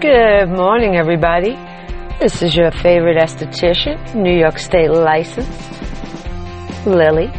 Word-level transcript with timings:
Good 0.00 0.50
morning, 0.50 0.94
everybody. 0.94 1.54
This 2.20 2.42
is 2.42 2.54
your 2.54 2.70
favorite 2.70 3.16
esthetician, 3.16 4.14
New 4.14 4.38
York 4.38 4.58
State 4.58 4.90
licensed, 4.90 5.48
Lily. 6.86 7.30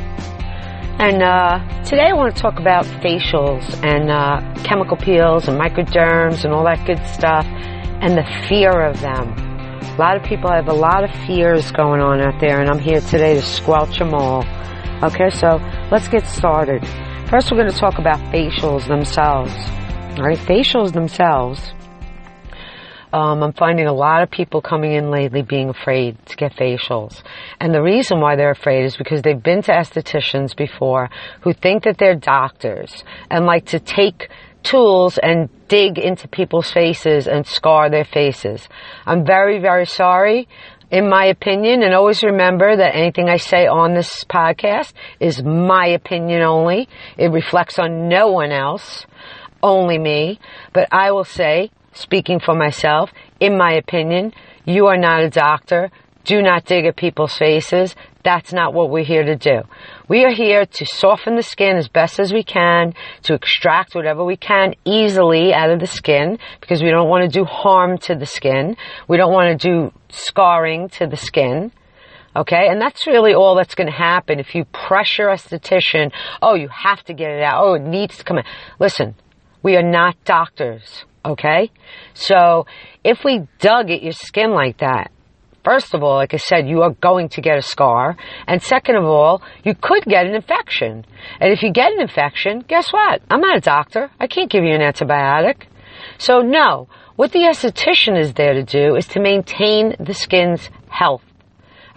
And 0.98 1.22
uh, 1.22 1.84
today 1.84 2.08
I 2.10 2.14
want 2.14 2.36
to 2.36 2.42
talk 2.42 2.60
about 2.60 2.86
facials 2.86 3.64
and 3.86 4.10
uh, 4.10 4.64
chemical 4.64 4.98
peels 4.98 5.48
and 5.48 5.60
microderms 5.60 6.46
and 6.46 6.52
all 6.52 6.64
that 6.64 6.84
good 6.88 7.06
stuff 7.06 7.46
and 7.46 8.18
the 8.18 8.26
fear 8.50 8.72
of 8.72 9.00
them. 9.02 9.34
A 9.38 9.96
lot 10.00 10.18
of 10.18 10.24
people 10.24 10.52
have 10.52 10.68
a 10.68 10.74
lot 10.74 11.04
of 11.04 11.12
fears 11.28 11.72
going 11.72 12.02
on 12.02 12.20
out 12.22 12.42
there, 12.42 12.60
and 12.60 12.72
I'm 12.72 12.80
here 12.80 13.02
today 13.02 13.36
to 13.36 13.42
squelch 13.44 14.00
them 14.00 14.16
all. 14.16 14.44
Okay, 15.04 15.30
so 15.30 15.58
let's 15.92 16.08
get 16.08 16.26
started. 16.26 16.84
First, 17.30 17.52
we're 17.52 17.58
going 17.58 17.72
to 17.72 17.78
talk 17.78 18.00
about 18.00 18.18
facials 18.34 18.88
themselves. 18.88 19.54
All 20.18 20.26
right, 20.26 20.40
facials 20.40 20.94
themselves 20.94 21.62
um, 23.14 23.42
I'm 23.42 23.54
finding 23.54 23.88
a 23.88 23.94
lot 23.94 24.22
of 24.22 24.30
people 24.30 24.62
coming 24.62 24.92
in 24.92 25.10
lately 25.10 25.42
being 25.42 25.70
afraid 25.70 26.18
to 26.26 26.36
get 26.36 26.56
facials. 26.56 27.24
And 27.60 27.74
the 27.74 27.82
reason 27.82 28.20
why 28.20 28.36
they're 28.36 28.52
afraid 28.52 28.84
is 28.84 28.98
because 28.98 29.22
they've 29.22 29.42
been 29.42 29.62
to 29.64 29.72
estheticians 29.72 30.56
before 30.56 31.10
who 31.42 31.54
think 31.54 31.84
that 31.84 31.98
they're 31.98 32.16
doctors 32.16 33.04
and 33.30 33.46
like 33.46 33.68
to 33.68 33.80
take 33.80 34.30
tools 34.64 35.18
and 35.18 35.50
dig 35.68 35.98
into 35.98 36.28
people's 36.28 36.70
faces 36.72 37.28
and 37.28 37.48
scar 37.48 37.90
their 37.90 38.06
faces. 38.06 38.68
I'm 39.06 39.26
very, 39.26 39.60
very 39.60 39.86
sorry. 39.86 40.48
In 40.90 41.10
my 41.10 41.26
opinion, 41.26 41.84
and 41.84 41.94
always 41.94 42.24
remember 42.24 42.78
that 42.78 42.96
anything 42.96 43.28
I 43.28 43.38
say 43.38 43.68
on 43.68 43.94
this 43.94 44.24
podcast 44.24 44.94
is 45.20 45.44
my 45.44 45.88
opinion 45.88 46.44
only. 46.44 46.88
It 47.18 47.28
reflects 47.28 47.78
on 47.78 48.08
no 48.08 48.32
one 48.32 48.52
else, 48.54 49.06
only 49.62 49.98
me. 49.98 50.40
But 50.72 50.88
I 50.94 51.12
will 51.12 51.26
say 51.26 51.72
speaking 51.98 52.40
for 52.40 52.56
myself, 52.56 53.12
in 53.40 53.58
my 53.58 53.74
opinion, 53.74 54.34
you 54.66 54.88
are 54.88 54.98
not 54.98 55.24
a 55.24 55.30
doctor. 55.30 55.92
Do 56.24 56.42
not 56.42 56.66
dig 56.66 56.86
at 56.86 56.98
people's 56.98 57.38
faces. 57.38 57.96
That's 58.24 58.52
not 58.52 58.74
what 58.74 58.90
we're 58.90 59.06
here 59.06 59.24
to 59.24 59.38
do. 59.38 59.62
We 60.10 60.26
are 60.26 60.34
here 60.34 60.66
to 60.66 60.86
soften 60.86 61.38
the 61.38 61.44
skin 61.44 61.78
as 61.78 61.88
best 61.88 62.20
as 62.20 62.34
we 62.34 62.44
can, 62.44 62.94
to 63.24 63.34
extract 63.34 63.96
whatever 63.96 64.26
we 64.26 64.36
can 64.36 64.74
easily 64.84 65.54
out 65.54 65.70
of 65.70 65.80
the 65.80 65.88
skin, 65.88 66.38
because 66.60 66.84
we 66.84 66.90
don't 66.90 67.08
want 67.08 67.24
to 67.24 67.40
do 67.40 67.46
harm 67.46 67.98
to 68.00 68.16
the 68.16 68.26
skin. 68.26 68.76
We 69.08 69.16
don't 69.16 69.32
want 69.32 69.58
to 69.58 69.70
do 69.70 69.94
scarring 70.10 70.90
to 70.90 71.08
the 71.08 71.16
skin. 71.16 71.72
Okay, 72.36 72.68
and 72.70 72.82
that's 72.82 73.08
really 73.08 73.34
all 73.34 73.56
that's 73.56 73.74
going 73.74 73.88
to 73.88 73.98
happen 73.98 74.40
if 74.40 74.54
you 74.54 74.66
pressure 74.66 75.30
a 75.30 75.38
esthetician. 75.38 76.12
Oh, 76.42 76.56
you 76.56 76.68
have 76.68 77.04
to 77.06 77.14
get 77.14 77.32
it 77.32 77.42
out. 77.42 77.64
Oh, 77.64 77.74
it 77.76 77.82
needs 77.82 78.18
to 78.18 78.24
come 78.26 78.38
out. 78.38 78.46
Listen, 78.80 79.16
we 79.64 79.76
are 79.78 79.82
not 79.82 80.22
doctors. 80.26 81.06
Okay? 81.28 81.72
So 82.14 82.66
if 83.04 83.20
we 83.24 83.48
dug 83.60 83.92
at 83.92 84.02
your 84.02 84.14
skin 84.14 84.52
like 84.52 84.80
that, 84.80 85.12
first 85.64 85.94
of 85.94 86.02
all, 86.02 86.16
like 86.16 86.34
I 86.34 86.38
said, 86.38 86.68
you 86.68 86.82
are 86.84 86.92
going 86.92 87.30
to 87.30 87.42
get 87.42 87.58
a 87.58 87.62
scar. 87.62 88.16
And 88.48 88.62
second 88.62 88.96
of 88.96 89.04
all, 89.04 89.42
you 89.64 89.76
could 89.76 90.04
get 90.06 90.26
an 90.26 90.34
infection. 90.34 91.06
And 91.42 91.52
if 91.52 91.62
you 91.62 91.72
get 91.74 91.92
an 91.92 92.00
infection, 92.00 92.64
guess 92.68 92.92
what? 92.94 93.22
I'm 93.30 93.42
not 93.42 93.58
a 93.58 93.62
doctor. 93.62 94.10
I 94.20 94.28
can't 94.28 94.50
give 94.50 94.64
you 94.64 94.74
an 94.74 94.82
antibiotic. 94.82 95.64
So 96.18 96.40
no, 96.40 96.88
what 97.18 97.32
the 97.34 97.40
esthetician 97.40 98.18
is 98.18 98.34
there 98.34 98.54
to 98.54 98.64
do 98.64 98.96
is 98.96 99.08
to 99.10 99.20
maintain 99.20 99.96
the 100.00 100.14
skin's 100.14 100.70
health. 100.88 101.24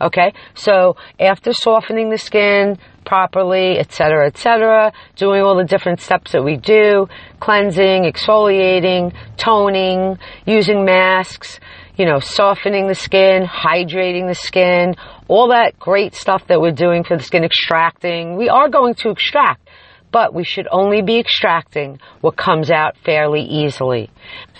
Okay? 0.01 0.33
So 0.55 0.97
after 1.19 1.53
softening 1.53 2.11
the 2.11 2.19
skin, 2.19 2.79
properly, 3.05 3.79
etc., 3.79 4.27
etc., 4.27 4.93
doing 5.17 5.43
all 5.43 5.57
the 5.57 5.65
different 5.65 6.01
steps 6.01 6.33
that 6.33 6.45
we 6.45 6.57
do, 6.57 7.07
cleansing, 7.41 8.05
exfoliating, 8.05 9.15
toning, 9.37 10.19
using 10.47 10.85
masks, 10.85 11.61
you 11.97 12.07
know, 12.07 12.19
softening 12.19 12.89
the 12.89 12.95
skin, 12.95 13.43
hydrating 13.45 14.27
the 14.27 14.35
skin, 14.35 14.95
all 15.29 15.49
that 15.49 15.79
great 15.79 16.15
stuff 16.15 16.47
that 16.49 16.61
we're 16.61 16.73
doing 16.73 17.05
for 17.05 17.17
the 17.17 17.23
skin, 17.23 17.45
extracting. 17.45 18.37
We 18.37 18.49
are 18.49 18.69
going 18.69 18.95
to 18.97 19.11
extract, 19.11 19.69
but 20.11 20.33
we 20.33 20.45
should 20.45 20.67
only 20.71 21.03
be 21.03 21.19
extracting 21.19 21.99
what 22.21 22.37
comes 22.37 22.71
out 22.71 22.97
fairly 23.05 23.43
easily. 23.43 24.11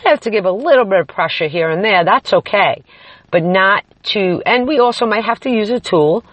I 0.05 0.11
have 0.11 0.21
to 0.21 0.31
give 0.31 0.45
a 0.45 0.53
little 0.53 0.85
bit 0.85 1.01
of 1.01 1.09
pressure 1.09 1.49
here 1.49 1.71
and 1.71 1.85
there, 1.85 2.05
that's 2.05 2.33
okay, 2.33 2.83
but 3.31 3.43
not 3.43 3.85
to, 4.03 4.43
and 4.45 4.67
we 4.67 4.79
also 4.79 5.07
might 5.07 5.25
have 5.25 5.41
to 5.41 5.51
use 5.51 5.71
a 5.71 5.81
tool 5.81 6.25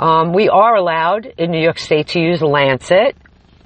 um, 0.00 0.32
we 0.32 0.48
are 0.48 0.76
allowed 0.76 1.26
in 1.36 1.50
New 1.50 1.60
York 1.60 1.78
State 1.78 2.08
to 2.08 2.20
use 2.20 2.40
Lancet. 2.40 3.14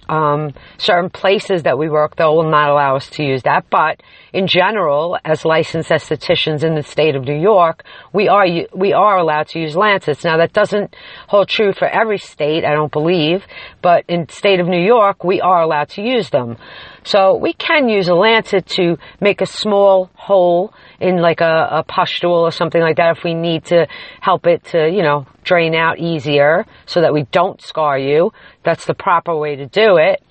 Um, 0.09 0.53
certain 0.79 1.09
places 1.09 1.63
that 1.63 1.79
we 1.79 1.89
work, 1.89 2.17
though, 2.17 2.35
will 2.35 2.51
not 2.51 2.71
allow 2.71 2.97
us 2.97 3.09
to 3.11 3.25
use 3.25 3.45
that. 3.45 3.71
But 3.71 4.03
in 4.33 4.49
general, 4.49 5.17
as 5.25 5.45
licensed 5.45 5.91
estheticians 5.91 6.65
in 6.65 6.75
the 6.75 6.83
state 6.83 7.15
of 7.15 7.23
New 7.23 7.41
York, 7.41 7.85
we 8.13 8.29
are 8.29 8.47
we 8.75 8.93
are 8.93 9.17
allowed 9.17 9.47
to 9.51 9.61
use 9.61 9.77
lancets. 9.77 10.25
Now, 10.25 10.37
that 10.39 10.53
doesn't 10.53 10.95
hold 11.29 11.49
true 11.49 11.73
for 11.73 11.87
every 11.87 12.19
state, 12.19 12.65
I 12.65 12.75
don't 12.75 12.93
believe. 12.93 13.47
But 13.85 14.07
in 14.09 14.31
state 14.31 14.61
of 14.61 14.67
New 14.67 14.83
York, 14.83 15.25
we 15.25 15.43
are 15.43 15.61
allowed 15.61 15.91
to 15.91 16.01
use 16.01 16.31
them. 16.31 16.57
So 17.03 17.37
we 17.37 17.53
can 17.53 17.91
use 17.91 18.09
a 18.09 18.15
lancet 18.15 18.65
to 18.79 18.97
make 19.21 19.43
a 19.43 19.47
small 19.47 20.09
hole 20.15 20.73
in 21.01 21.19
like 21.19 21.43
a, 21.43 21.69
a 21.71 21.83
pustule 21.83 22.33
or 22.33 22.51
something 22.51 22.81
like 22.81 22.97
that 22.97 23.19
if 23.19 23.25
we 23.25 23.35
need 23.35 23.67
to 23.67 23.87
help 24.23 24.47
it 24.47 24.65
to, 24.73 24.89
you 24.89 25.03
know, 25.03 25.27
drain 25.43 25.75
out 25.75 25.99
easier 25.99 26.65
so 26.87 27.03
that 27.03 27.13
we 27.13 27.25
don't 27.31 27.61
scar 27.61 27.99
you. 27.99 28.33
That's 28.63 28.87
the 28.87 28.95
proper 28.95 29.37
way 29.37 29.57
to 29.57 29.67
do 29.67 29.99
it. 29.99 30.23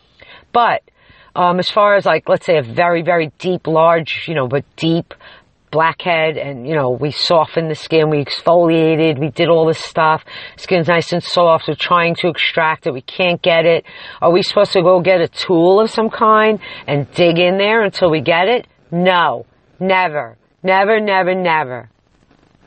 But 0.52 0.82
um, 1.36 1.60
as 1.60 1.70
far 1.70 1.96
as 1.96 2.08
like, 2.08 2.28
let's 2.28 2.48
say 2.48 2.58
a 2.58 2.64
very, 2.64 3.04
very 3.04 3.32
deep, 3.38 3.68
large, 3.68 4.26
you 4.28 4.34
know, 4.34 4.48
but 4.48 4.66
deep 4.78 5.14
blackhead 5.74 6.38
and, 6.38 6.68
you 6.68 6.76
know, 6.76 6.92
we 6.92 7.10
softened 7.12 7.70
the 7.70 7.76
skin, 7.76 8.12
we 8.12 8.24
exfoliated, 8.24 9.20
we 9.20 9.30
did 9.30 9.50
all 9.50 9.66
this 9.66 9.80
stuff. 9.80 10.24
Skin's 10.56 10.88
nice 10.88 11.12
and 11.12 11.24
soft. 11.24 11.68
We're 11.68 11.76
trying 11.76 12.14
to 12.16 12.30
extract 12.30 12.86
it. 12.86 12.94
We 12.94 13.02
can't 13.02 13.42
get 13.42 13.66
it. 13.66 13.84
Are 14.22 14.32
we 14.32 14.44
supposed 14.44 14.72
to 14.74 14.84
go 14.84 15.02
get 15.02 15.20
a 15.20 15.28
tool 15.28 15.82
of 15.82 15.90
some 15.90 16.10
kind 16.12 16.60
and 16.88 17.12
dig 17.12 17.40
in 17.40 17.58
there 17.58 17.82
until 17.82 18.12
we 18.12 18.22
get 18.22 18.48
it? 18.48 18.68
No. 18.92 19.48
Never. 19.80 20.38
Never, 20.62 21.02
never, 21.02 21.34
never. 21.34 21.90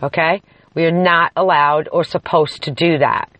Okay? 0.03 0.43
We 0.75 0.84
are 0.84 0.91
not 0.91 1.33
allowed 1.37 1.88
or 1.91 2.05
supposed 2.05 2.65
to 2.65 2.73
do 2.73 2.99
that. 2.99 3.31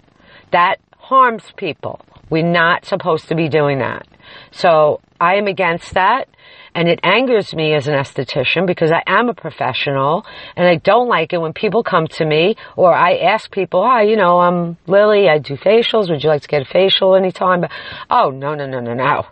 That 0.53 0.77
harms 0.97 1.53
people. 1.57 2.01
We're 2.31 2.51
not 2.51 2.87
supposed 2.87 3.29
to 3.29 3.35
be 3.35 3.49
doing 3.49 3.81
that. 3.81 4.07
So 4.53 5.01
I 5.21 5.35
am 5.35 5.49
against 5.49 5.95
that. 5.95 6.29
And 6.77 6.89
it 6.89 7.01
angers 7.03 7.55
me 7.55 7.73
as 7.73 7.89
an 7.89 7.95
esthetician 7.95 8.67
because 8.67 8.93
I 8.93 9.03
am 9.07 9.31
a 9.31 9.35
professional 9.35 10.27
and 10.57 10.69
I 10.69 10.77
don't 10.77 11.09
like 11.09 11.33
it 11.33 11.41
when 11.41 11.55
people 11.55 11.83
come 11.83 12.07
to 12.07 12.27
me 12.27 12.55
or 12.77 12.93
I 12.93 13.17
ask 13.17 13.51
people, 13.51 13.81
oh, 13.81 14.01
you 14.01 14.15
know, 14.15 14.41
I'm 14.41 14.77
Lily, 14.87 15.27
I 15.27 15.39
do 15.39 15.57
facials. 15.57 16.11
Would 16.11 16.23
you 16.23 16.29
like 16.29 16.43
to 16.43 16.49
get 16.49 16.61
a 16.61 16.67
facial 16.67 17.17
anytime? 17.17 17.65
Oh, 18.11 18.29
no, 18.29 18.55
no, 18.55 18.67
no, 18.67 18.81
no, 18.81 18.93
no. 18.93 19.25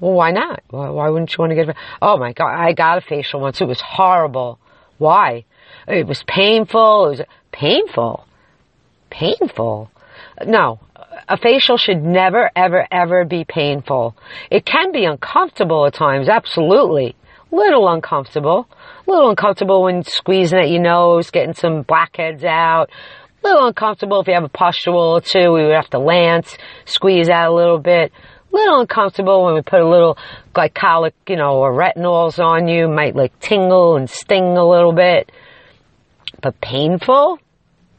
Well, 0.00 0.14
why 0.14 0.30
not? 0.30 0.62
Why, 0.70 0.88
why 0.88 1.10
wouldn't 1.10 1.30
you 1.30 1.36
want 1.42 1.50
to 1.50 1.56
get 1.56 1.68
a 1.68 1.74
Oh 2.00 2.16
my 2.16 2.32
God, 2.32 2.54
I 2.54 2.72
got 2.72 2.96
a 2.96 3.00
facial 3.02 3.40
once. 3.40 3.60
It 3.60 3.68
was 3.68 3.82
horrible. 3.82 4.58
Why? 4.96 5.44
It 5.86 6.06
was 6.06 6.22
painful. 6.26 7.04
It 7.04 7.10
was 7.10 7.20
painful. 7.52 8.24
Painful. 9.10 9.90
No, 10.46 10.80
a 11.28 11.36
facial 11.36 11.76
should 11.76 12.02
never, 12.02 12.50
ever, 12.56 12.86
ever 12.90 13.24
be 13.24 13.44
painful. 13.44 14.16
It 14.50 14.64
can 14.64 14.92
be 14.92 15.04
uncomfortable 15.04 15.86
at 15.86 15.94
times, 15.94 16.28
absolutely. 16.28 17.16
Little 17.50 17.88
uncomfortable. 17.88 18.66
Little 19.06 19.30
uncomfortable 19.30 19.82
when 19.82 20.02
squeezing 20.02 20.58
at 20.58 20.70
your 20.70 20.82
nose, 20.82 21.30
getting 21.30 21.54
some 21.54 21.82
blackheads 21.82 22.44
out. 22.44 22.90
Little 23.42 23.66
uncomfortable 23.66 24.20
if 24.20 24.26
you 24.26 24.34
have 24.34 24.44
a 24.44 24.48
pustule 24.48 25.16
or 25.16 25.20
two, 25.20 25.52
we 25.52 25.64
would 25.64 25.74
have 25.74 25.90
to 25.90 25.98
lance, 25.98 26.56
squeeze 26.86 27.28
out 27.28 27.52
a 27.52 27.54
little 27.54 27.78
bit. 27.78 28.12
Little 28.50 28.80
uncomfortable 28.80 29.44
when 29.44 29.54
we 29.54 29.62
put 29.62 29.80
a 29.80 29.88
little 29.88 30.16
glycolic, 30.54 31.12
you 31.28 31.36
know, 31.36 31.58
or 31.58 31.72
retinols 31.72 32.38
on 32.38 32.68
you, 32.68 32.88
might 32.88 33.14
like 33.14 33.38
tingle 33.40 33.96
and 33.96 34.08
sting 34.08 34.56
a 34.56 34.66
little 34.66 34.92
bit. 34.92 35.30
But 36.42 36.60
painful? 36.60 37.38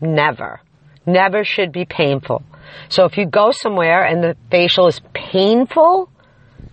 Never. 0.02 0.62
Never 1.06 1.44
should 1.44 1.72
be 1.72 1.86
painful. 1.86 2.44
So 2.90 3.06
if 3.06 3.18
you 3.18 3.26
go 3.26 3.52
somewhere 3.52 4.04
and 4.04 4.24
the 4.24 4.36
facial 4.50 4.88
is 4.88 5.02
painful, 5.14 6.10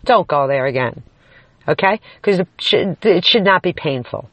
don't 0.04 0.26
go 0.26 0.46
there 0.48 0.66
again. 0.66 1.02
Okay? 1.68 2.00
Because 2.16 2.40
it 2.40 2.48
should, 2.58 2.98
it 3.04 3.24
should 3.24 3.44
not 3.44 3.62
be 3.62 3.72
painful. 3.72 4.30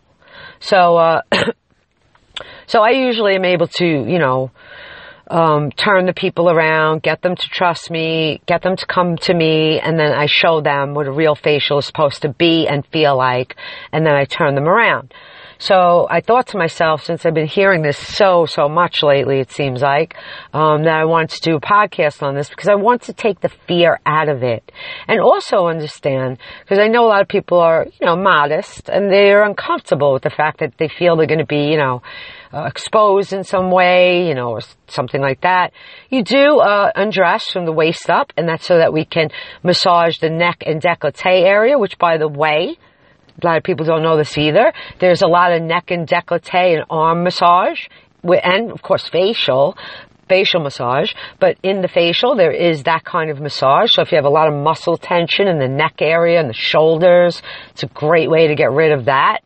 So, 0.59 0.97
uh, 0.97 1.21
so 2.67 2.81
I 2.81 2.91
usually 2.91 3.35
am 3.35 3.45
able 3.45 3.67
to, 3.67 3.85
you 3.85 4.19
know, 4.19 4.51
um, 5.29 5.71
turn 5.71 6.05
the 6.05 6.13
people 6.13 6.49
around, 6.49 7.01
get 7.01 7.21
them 7.21 7.35
to 7.35 7.49
trust 7.49 7.89
me, 7.89 8.41
get 8.45 8.61
them 8.61 8.75
to 8.75 8.85
come 8.85 9.17
to 9.17 9.33
me, 9.33 9.79
and 9.79 9.97
then 9.97 10.11
I 10.11 10.27
show 10.27 10.61
them 10.61 10.93
what 10.93 11.07
a 11.07 11.11
real 11.11 11.35
facial 11.35 11.79
is 11.79 11.85
supposed 11.85 12.21
to 12.21 12.29
be 12.29 12.67
and 12.67 12.85
feel 12.87 13.17
like, 13.17 13.55
and 13.91 14.05
then 14.05 14.13
I 14.13 14.25
turn 14.25 14.55
them 14.55 14.67
around. 14.67 15.13
So 15.63 16.07
I 16.09 16.19
thought 16.19 16.47
to 16.47 16.57
myself, 16.57 17.05
since 17.05 17.25
I've 17.25 17.33
been 17.33 17.47
hearing 17.47 17.83
this 17.83 17.97
so, 17.97 18.45
so 18.45 18.67
much 18.67 19.01
lately, 19.01 19.39
it 19.39 19.49
seems 19.49 19.81
like, 19.81 20.13
um, 20.51 20.83
that 20.83 20.97
I 20.99 21.05
want 21.05 21.29
to 21.29 21.39
do 21.39 21.55
a 21.55 21.61
podcast 21.61 22.21
on 22.21 22.35
this 22.35 22.49
because 22.49 22.67
I 22.67 22.75
want 22.75 23.03
to 23.03 23.13
take 23.13 23.39
the 23.39 23.47
fear 23.65 23.97
out 24.05 24.27
of 24.27 24.43
it. 24.43 24.69
And 25.07 25.21
also 25.21 25.67
understand, 25.67 26.39
because 26.59 26.79
I 26.79 26.89
know 26.89 27.05
a 27.05 27.07
lot 27.07 27.21
of 27.21 27.29
people 27.29 27.59
are, 27.59 27.85
you 27.85 28.05
know, 28.05 28.17
modest 28.17 28.89
and 28.89 29.09
they're 29.09 29.45
uncomfortable 29.45 30.11
with 30.11 30.23
the 30.23 30.31
fact 30.31 30.59
that 30.59 30.73
they 30.77 30.89
feel 30.89 31.15
they're 31.15 31.27
going 31.27 31.39
to 31.39 31.45
be, 31.45 31.71
you 31.71 31.77
know, 31.77 32.01
uh, 32.53 32.65
exposed 32.65 33.31
in 33.31 33.45
some 33.45 33.71
way, 33.71 34.27
you 34.27 34.35
know, 34.35 34.49
or 34.49 34.59
something 34.87 35.21
like 35.21 35.39
that. 35.43 35.71
You 36.09 36.25
do 36.25 36.59
uh, 36.59 36.91
undress 36.93 37.47
from 37.47 37.63
the 37.63 37.71
waist 37.71 38.09
up, 38.09 38.33
and 38.35 38.49
that's 38.49 38.67
so 38.67 38.79
that 38.79 38.91
we 38.91 39.05
can 39.05 39.29
massage 39.63 40.17
the 40.17 40.29
neck 40.29 40.63
and 40.65 40.81
décolleté 40.81 41.43
area, 41.45 41.79
which, 41.79 41.97
by 41.97 42.17
the 42.17 42.27
way, 42.27 42.77
a 43.43 43.47
lot 43.47 43.57
of 43.57 43.63
people 43.63 43.85
don't 43.85 44.03
know 44.03 44.17
this 44.17 44.37
either. 44.37 44.73
There's 44.99 45.21
a 45.21 45.27
lot 45.27 45.51
of 45.51 45.61
neck 45.61 45.91
and 45.91 46.07
décolleté 46.07 46.75
and 46.75 46.85
arm 46.89 47.23
massage, 47.23 47.81
and 48.23 48.71
of 48.71 48.81
course 48.81 49.07
facial, 49.09 49.77
facial 50.29 50.61
massage, 50.61 51.13
but 51.39 51.57
in 51.63 51.81
the 51.81 51.87
facial 51.87 52.35
there 52.35 52.51
is 52.51 52.83
that 52.83 53.03
kind 53.03 53.29
of 53.29 53.39
massage. 53.39 53.91
So 53.93 54.01
if 54.01 54.11
you 54.11 54.15
have 54.15 54.25
a 54.25 54.29
lot 54.29 54.47
of 54.47 54.53
muscle 54.53 54.97
tension 54.97 55.47
in 55.47 55.59
the 55.59 55.67
neck 55.67 55.95
area 55.99 56.39
and 56.39 56.49
the 56.49 56.53
shoulders, 56.53 57.41
it's 57.71 57.83
a 57.83 57.87
great 57.87 58.29
way 58.29 58.47
to 58.47 58.55
get 58.55 58.71
rid 58.71 58.91
of 58.91 59.05
that. 59.05 59.39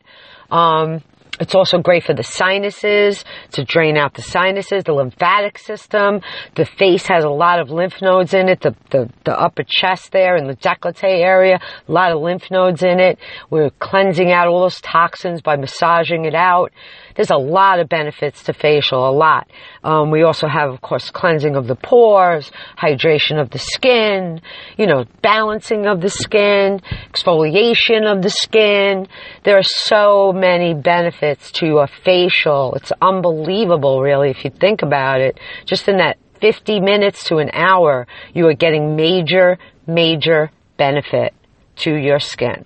Um, 0.49 1.01
it's 1.39 1.55
also 1.55 1.79
great 1.79 2.03
for 2.03 2.13
the 2.13 2.23
sinuses, 2.23 3.23
to 3.51 3.63
drain 3.63 3.97
out 3.97 4.13
the 4.13 4.21
sinuses, 4.21 4.83
the 4.83 4.93
lymphatic 4.93 5.57
system. 5.57 6.21
The 6.55 6.65
face 6.65 7.07
has 7.07 7.23
a 7.23 7.29
lot 7.29 7.59
of 7.59 7.69
lymph 7.69 8.01
nodes 8.01 8.33
in 8.33 8.49
it, 8.49 8.61
the, 8.61 8.75
the, 8.89 9.09
the 9.23 9.39
upper 9.39 9.63
chest 9.67 10.11
there 10.11 10.35
and 10.35 10.49
the 10.49 10.55
décolleté 10.55 11.21
area, 11.21 11.59
a 11.87 11.91
lot 11.91 12.11
of 12.11 12.21
lymph 12.21 12.49
nodes 12.49 12.83
in 12.83 12.99
it. 12.99 13.19
We're 13.49 13.69
cleansing 13.69 14.31
out 14.31 14.47
all 14.47 14.61
those 14.61 14.81
toxins 14.81 15.41
by 15.41 15.55
massaging 15.55 16.25
it 16.25 16.35
out. 16.35 16.71
There's 17.17 17.31
a 17.31 17.35
lot 17.35 17.79
of 17.79 17.89
benefits 17.89 18.43
to 18.43 18.53
facial, 18.53 19.09
a 19.09 19.11
lot. 19.11 19.49
Um, 19.83 20.11
we 20.11 20.21
also 20.21 20.47
have, 20.47 20.69
of 20.69 20.81
course, 20.81 21.09
cleansing 21.09 21.55
of 21.55 21.65
the 21.65 21.75
pores, 21.75 22.51
hydration 22.77 23.41
of 23.41 23.49
the 23.49 23.57
skin, 23.57 24.39
you 24.77 24.85
know, 24.85 25.05
balancing 25.23 25.87
of 25.87 25.99
the 25.99 26.11
skin, 26.11 26.79
exfoliation 27.11 28.05
of 28.05 28.21
the 28.21 28.29
skin. 28.29 29.07
There 29.43 29.57
are 29.57 29.63
so 29.63 30.31
many 30.31 30.75
benefits 30.75 31.51
to 31.53 31.79
a 31.79 31.87
facial. 32.05 32.75
It's 32.75 32.91
unbelievable, 33.01 34.01
really, 34.01 34.29
if 34.29 34.45
you 34.45 34.51
think 34.51 34.83
about 34.83 35.19
it. 35.19 35.39
Just 35.65 35.87
in 35.87 35.97
that 35.97 36.17
50 36.39 36.79
minutes 36.81 37.23
to 37.25 37.37
an 37.37 37.49
hour, 37.51 38.05
you 38.35 38.47
are 38.47 38.53
getting 38.53 38.95
major, 38.95 39.57
major 39.87 40.51
benefit 40.77 41.33
to 41.77 41.95
your 41.95 42.19
skin. 42.19 42.63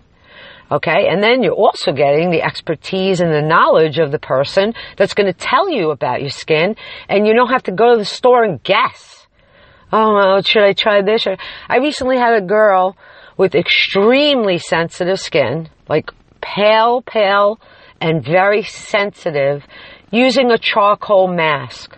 Okay. 0.71 1.07
And 1.09 1.21
then 1.21 1.43
you're 1.43 1.53
also 1.53 1.91
getting 1.91 2.31
the 2.31 2.41
expertise 2.41 3.19
and 3.19 3.33
the 3.33 3.41
knowledge 3.41 3.99
of 3.99 4.11
the 4.11 4.19
person 4.19 4.73
that's 4.97 5.13
going 5.13 5.27
to 5.27 5.37
tell 5.37 5.69
you 5.69 5.91
about 5.91 6.21
your 6.21 6.29
skin. 6.29 6.75
And 7.09 7.27
you 7.27 7.33
don't 7.33 7.49
have 7.49 7.63
to 7.63 7.71
go 7.71 7.91
to 7.91 7.97
the 7.97 8.05
store 8.05 8.43
and 8.43 8.63
guess. 8.63 9.27
Oh, 9.91 10.41
should 10.41 10.63
I 10.63 10.71
try 10.73 11.01
this? 11.01 11.27
I 11.67 11.77
recently 11.77 12.17
had 12.17 12.41
a 12.41 12.45
girl 12.45 12.95
with 13.37 13.55
extremely 13.55 14.57
sensitive 14.57 15.19
skin, 15.19 15.69
like 15.89 16.11
pale, 16.41 17.01
pale, 17.01 17.59
and 17.99 18.23
very 18.23 18.63
sensitive, 18.63 19.65
using 20.11 20.51
a 20.51 20.57
charcoal 20.57 21.27
mask. 21.27 21.97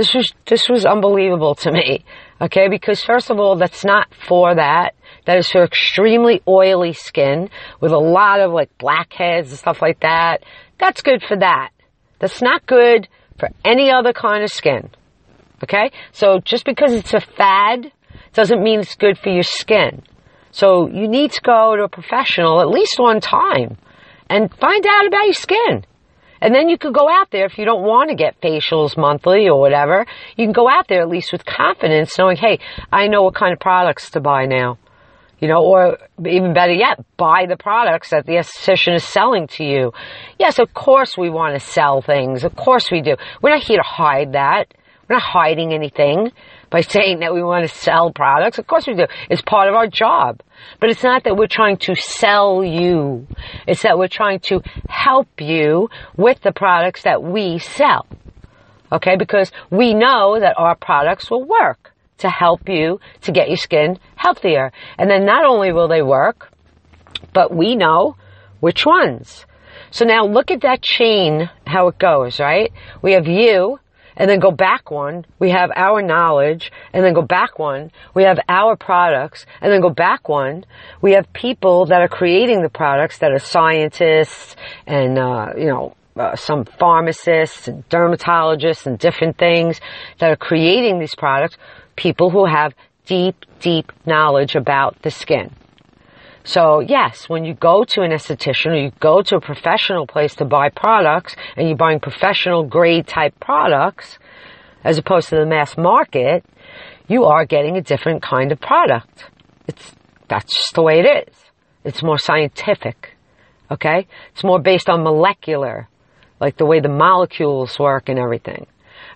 This 0.00 0.14
was, 0.14 0.32
this 0.46 0.66
was 0.66 0.86
unbelievable 0.86 1.54
to 1.56 1.70
me. 1.70 2.06
Okay, 2.40 2.68
because 2.70 3.04
first 3.04 3.28
of 3.28 3.38
all, 3.38 3.56
that's 3.56 3.84
not 3.84 4.08
for 4.26 4.54
that. 4.54 4.94
That 5.26 5.36
is 5.36 5.50
for 5.50 5.62
extremely 5.62 6.40
oily 6.48 6.94
skin 6.94 7.50
with 7.82 7.92
a 7.92 7.98
lot 7.98 8.40
of 8.40 8.50
like 8.50 8.70
blackheads 8.78 9.50
and 9.50 9.58
stuff 9.58 9.82
like 9.82 10.00
that. 10.00 10.38
That's 10.78 11.02
good 11.02 11.22
for 11.22 11.36
that. 11.36 11.72
That's 12.18 12.40
not 12.40 12.64
good 12.64 13.08
for 13.38 13.50
any 13.62 13.90
other 13.92 14.14
kind 14.14 14.42
of 14.42 14.48
skin. 14.48 14.88
Okay? 15.62 15.90
So 16.12 16.40
just 16.42 16.64
because 16.64 16.94
it's 16.94 17.12
a 17.12 17.20
fad 17.20 17.92
doesn't 18.32 18.62
mean 18.62 18.80
it's 18.80 18.94
good 18.94 19.18
for 19.18 19.28
your 19.28 19.42
skin. 19.42 20.02
So 20.50 20.88
you 20.88 21.08
need 21.08 21.32
to 21.32 21.42
go 21.42 21.76
to 21.76 21.82
a 21.82 21.88
professional 21.90 22.62
at 22.62 22.70
least 22.70 22.98
one 22.98 23.20
time 23.20 23.76
and 24.30 24.50
find 24.50 24.86
out 24.86 25.06
about 25.06 25.24
your 25.24 25.34
skin. 25.34 25.84
And 26.40 26.54
then 26.54 26.68
you 26.68 26.78
could 26.78 26.94
go 26.94 27.08
out 27.08 27.30
there 27.30 27.46
if 27.46 27.58
you 27.58 27.64
don't 27.64 27.82
want 27.82 28.10
to 28.10 28.16
get 28.16 28.40
facials 28.40 28.96
monthly 28.96 29.48
or 29.48 29.60
whatever. 29.60 30.06
You 30.36 30.46
can 30.46 30.52
go 30.52 30.68
out 30.68 30.88
there 30.88 31.02
at 31.02 31.08
least 31.08 31.32
with 31.32 31.44
confidence 31.44 32.16
knowing, 32.18 32.36
hey, 32.36 32.58
I 32.90 33.08
know 33.08 33.22
what 33.24 33.34
kind 33.34 33.52
of 33.52 33.60
products 33.60 34.10
to 34.12 34.20
buy 34.20 34.46
now. 34.46 34.78
You 35.38 35.48
know, 35.48 35.62
or 35.62 35.98
even 36.26 36.52
better 36.52 36.72
yet, 36.72 37.00
buy 37.16 37.46
the 37.48 37.56
products 37.56 38.10
that 38.10 38.26
the 38.26 38.34
esthetician 38.34 38.94
is 38.94 39.04
selling 39.04 39.46
to 39.48 39.64
you. 39.64 39.92
Yes, 40.38 40.58
of 40.58 40.74
course 40.74 41.16
we 41.16 41.30
want 41.30 41.54
to 41.54 41.60
sell 41.60 42.02
things. 42.02 42.44
Of 42.44 42.54
course 42.56 42.90
we 42.90 43.00
do. 43.00 43.16
We're 43.40 43.50
not 43.50 43.62
here 43.62 43.78
to 43.78 43.82
hide 43.82 44.32
that. 44.32 44.74
We're 45.10 45.16
not 45.16 45.22
hiding 45.22 45.72
anything 45.72 46.30
by 46.70 46.82
saying 46.82 47.18
that 47.18 47.34
we 47.34 47.42
want 47.42 47.68
to 47.68 47.76
sell 47.76 48.12
products. 48.12 48.60
Of 48.60 48.68
course 48.68 48.86
we 48.86 48.94
do. 48.94 49.06
It's 49.28 49.42
part 49.42 49.68
of 49.68 49.74
our 49.74 49.88
job. 49.88 50.40
But 50.78 50.90
it's 50.90 51.02
not 51.02 51.24
that 51.24 51.36
we're 51.36 51.48
trying 51.48 51.78
to 51.78 51.96
sell 51.96 52.62
you. 52.62 53.26
It's 53.66 53.82
that 53.82 53.98
we're 53.98 54.06
trying 54.06 54.38
to 54.50 54.62
help 54.88 55.26
you 55.40 55.88
with 56.16 56.40
the 56.42 56.52
products 56.52 57.02
that 57.02 57.24
we 57.24 57.58
sell. 57.58 58.06
Okay? 58.92 59.16
Because 59.16 59.50
we 59.68 59.94
know 59.94 60.38
that 60.38 60.54
our 60.56 60.76
products 60.76 61.28
will 61.28 61.44
work 61.44 61.92
to 62.18 62.28
help 62.28 62.68
you 62.68 63.00
to 63.22 63.32
get 63.32 63.48
your 63.48 63.56
skin 63.56 63.98
healthier. 64.14 64.70
And 64.96 65.10
then 65.10 65.26
not 65.26 65.44
only 65.44 65.72
will 65.72 65.88
they 65.88 66.02
work, 66.02 66.52
but 67.34 67.52
we 67.52 67.74
know 67.74 68.14
which 68.60 68.86
ones. 68.86 69.44
So 69.90 70.04
now 70.04 70.24
look 70.24 70.52
at 70.52 70.60
that 70.60 70.82
chain, 70.82 71.50
how 71.66 71.88
it 71.88 71.98
goes, 71.98 72.38
right? 72.38 72.72
We 73.02 73.14
have 73.14 73.26
you, 73.26 73.80
and 74.20 74.28
then 74.28 74.38
go 74.38 74.50
back 74.50 74.90
one, 74.90 75.24
we 75.38 75.48
have 75.50 75.70
our 75.74 76.02
knowledge, 76.02 76.70
and 76.92 77.02
then 77.02 77.14
go 77.14 77.22
back 77.22 77.58
one, 77.58 77.90
we 78.14 78.24
have 78.24 78.38
our 78.50 78.76
products, 78.76 79.46
and 79.62 79.72
then 79.72 79.80
go 79.80 79.88
back 79.88 80.28
one, 80.28 80.62
we 81.00 81.12
have 81.12 81.32
people 81.32 81.86
that 81.86 82.02
are 82.02 82.08
creating 82.08 82.60
the 82.62 82.68
products 82.68 83.16
that 83.18 83.32
are 83.32 83.38
scientists 83.38 84.56
and, 84.86 85.18
uh, 85.18 85.46
you 85.56 85.64
know, 85.64 85.96
uh, 86.16 86.36
some 86.36 86.66
pharmacists 86.66 87.66
and 87.66 87.88
dermatologists 87.88 88.84
and 88.84 88.98
different 88.98 89.38
things 89.38 89.80
that 90.18 90.30
are 90.30 90.36
creating 90.36 90.98
these 90.98 91.14
products 91.14 91.56
people 91.96 92.28
who 92.28 92.44
have 92.44 92.74
deep, 93.06 93.36
deep 93.60 93.90
knowledge 94.04 94.54
about 94.54 95.00
the 95.00 95.10
skin. 95.10 95.50
So 96.44 96.80
yes, 96.80 97.28
when 97.28 97.44
you 97.44 97.54
go 97.54 97.84
to 97.84 98.02
an 98.02 98.12
esthetician 98.12 98.72
or 98.72 98.76
you 98.76 98.92
go 98.98 99.22
to 99.22 99.36
a 99.36 99.40
professional 99.40 100.06
place 100.06 100.34
to 100.36 100.44
buy 100.44 100.70
products 100.70 101.36
and 101.56 101.68
you're 101.68 101.76
buying 101.76 102.00
professional 102.00 102.64
grade 102.64 103.06
type 103.06 103.38
products 103.40 104.18
as 104.82 104.98
opposed 104.98 105.28
to 105.28 105.36
the 105.36 105.46
mass 105.46 105.76
market, 105.76 106.44
you 107.08 107.24
are 107.24 107.44
getting 107.44 107.76
a 107.76 107.82
different 107.82 108.22
kind 108.22 108.52
of 108.52 108.60
product. 108.60 109.26
It's, 109.68 109.92
that's 110.28 110.54
just 110.54 110.74
the 110.74 110.82
way 110.82 111.00
it 111.00 111.28
is. 111.28 111.34
It's 111.84 112.02
more 112.02 112.18
scientific. 112.18 113.16
Okay? 113.70 114.06
It's 114.32 114.42
more 114.42 114.60
based 114.60 114.88
on 114.88 115.02
molecular, 115.02 115.88
like 116.40 116.56
the 116.56 116.66
way 116.66 116.80
the 116.80 116.88
molecules 116.88 117.78
work 117.78 118.08
and 118.08 118.18
everything. 118.18 118.66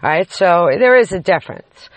Alright? 0.03 0.31
So 0.31 0.69
there 0.79 0.97
is 0.97 1.13
a 1.13 1.21
difference. 1.21 1.89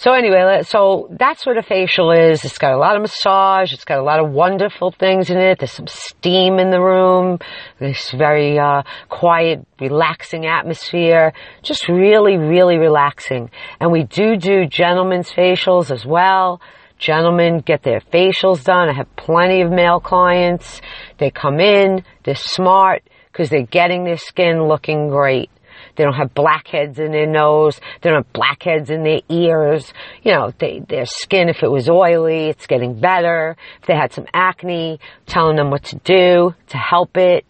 So 0.00 0.12
anyway, 0.12 0.62
so 0.62 1.08
that's 1.10 1.44
what 1.44 1.58
a 1.58 1.62
facial 1.62 2.12
is. 2.12 2.44
It's 2.44 2.58
got 2.58 2.72
a 2.72 2.78
lot 2.78 2.94
of 2.94 3.02
massage. 3.02 3.72
It's 3.72 3.84
got 3.84 3.98
a 3.98 4.02
lot 4.04 4.20
of 4.20 4.30
wonderful 4.30 4.92
things 4.92 5.28
in 5.28 5.38
it. 5.38 5.58
There's 5.58 5.72
some 5.72 5.88
steam 5.88 6.60
in 6.60 6.70
the 6.70 6.80
room. 6.80 7.40
This 7.80 8.12
very 8.12 8.60
uh, 8.60 8.84
quiet, 9.08 9.66
relaxing 9.80 10.46
atmosphere. 10.46 11.32
Just 11.64 11.88
really, 11.88 12.36
really 12.36 12.78
relaxing. 12.78 13.50
And 13.80 13.90
we 13.90 14.04
do 14.04 14.36
do 14.36 14.66
gentlemen's 14.66 15.30
facials 15.32 15.90
as 15.90 16.06
well. 16.06 16.60
Gentlemen 16.98 17.58
get 17.58 17.82
their 17.82 18.00
facials 18.00 18.62
done. 18.62 18.88
I 18.88 18.92
have 18.92 19.16
plenty 19.16 19.62
of 19.62 19.72
male 19.72 19.98
clients. 19.98 20.80
They 21.18 21.32
come 21.32 21.58
in. 21.58 22.04
They're 22.22 22.36
smart 22.36 23.02
because 23.32 23.50
they're 23.50 23.66
getting 23.66 24.04
their 24.04 24.16
skin 24.16 24.62
looking 24.62 25.08
great. 25.08 25.50
They 25.98 26.04
don't 26.04 26.14
have 26.14 26.32
blackheads 26.32 27.00
in 27.00 27.10
their 27.10 27.26
nose. 27.26 27.80
They 28.00 28.10
don't 28.10 28.24
have 28.24 28.32
blackheads 28.32 28.88
in 28.88 29.02
their 29.02 29.20
ears. 29.28 29.92
You 30.22 30.32
know, 30.32 30.52
they, 30.56 30.78
their 30.78 31.06
skin, 31.06 31.48
if 31.48 31.64
it 31.64 31.70
was 31.70 31.90
oily, 31.90 32.50
it's 32.50 32.68
getting 32.68 33.00
better. 33.00 33.56
If 33.80 33.88
they 33.88 33.96
had 33.96 34.12
some 34.12 34.26
acne, 34.32 35.00
telling 35.26 35.56
them 35.56 35.70
what 35.70 35.82
to 35.86 35.96
do 35.96 36.54
to 36.68 36.76
help 36.76 37.16
it. 37.16 37.44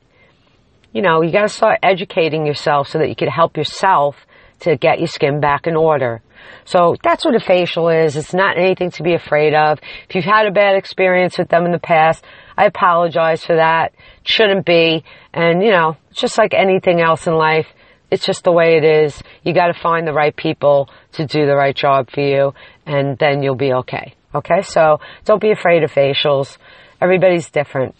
You 0.94 1.02
know, 1.02 1.20
you 1.20 1.30
gotta 1.30 1.50
start 1.50 1.80
educating 1.82 2.46
yourself 2.46 2.88
so 2.88 2.98
that 2.98 3.10
you 3.10 3.14
can 3.14 3.28
help 3.28 3.58
yourself 3.58 4.16
to 4.60 4.78
get 4.78 4.98
your 4.98 5.08
skin 5.08 5.40
back 5.40 5.66
in 5.66 5.76
order. 5.76 6.22
So 6.64 6.96
that's 7.04 7.26
what 7.26 7.34
a 7.34 7.40
facial 7.40 7.90
is. 7.90 8.16
It's 8.16 8.32
not 8.32 8.56
anything 8.56 8.90
to 8.92 9.02
be 9.02 9.12
afraid 9.12 9.52
of. 9.52 9.78
If 10.08 10.14
you've 10.14 10.24
had 10.24 10.46
a 10.46 10.50
bad 10.50 10.76
experience 10.76 11.36
with 11.36 11.48
them 11.48 11.66
in 11.66 11.72
the 11.72 11.78
past, 11.78 12.24
I 12.56 12.64
apologize 12.64 13.44
for 13.44 13.56
that. 13.56 13.92
Shouldn't 14.24 14.64
be. 14.64 15.04
And 15.34 15.62
you 15.62 15.70
know, 15.70 15.98
just 16.12 16.38
like 16.38 16.54
anything 16.54 17.02
else 17.02 17.26
in 17.26 17.34
life, 17.34 17.66
it's 18.10 18.24
just 18.24 18.44
the 18.44 18.52
way 18.52 18.76
it 18.76 18.84
is. 18.84 19.22
You 19.42 19.54
got 19.54 19.68
to 19.68 19.80
find 19.80 20.06
the 20.06 20.12
right 20.12 20.34
people 20.34 20.88
to 21.12 21.26
do 21.26 21.46
the 21.46 21.54
right 21.54 21.76
job 21.76 22.10
for 22.10 22.20
you, 22.20 22.54
and 22.86 23.18
then 23.18 23.42
you'll 23.42 23.54
be 23.54 23.72
okay. 23.72 24.14
Okay, 24.34 24.62
so 24.62 25.00
don't 25.24 25.40
be 25.40 25.50
afraid 25.50 25.82
of 25.82 25.92
facials. 25.92 26.58
Everybody's 27.00 27.50
different. 27.50 27.94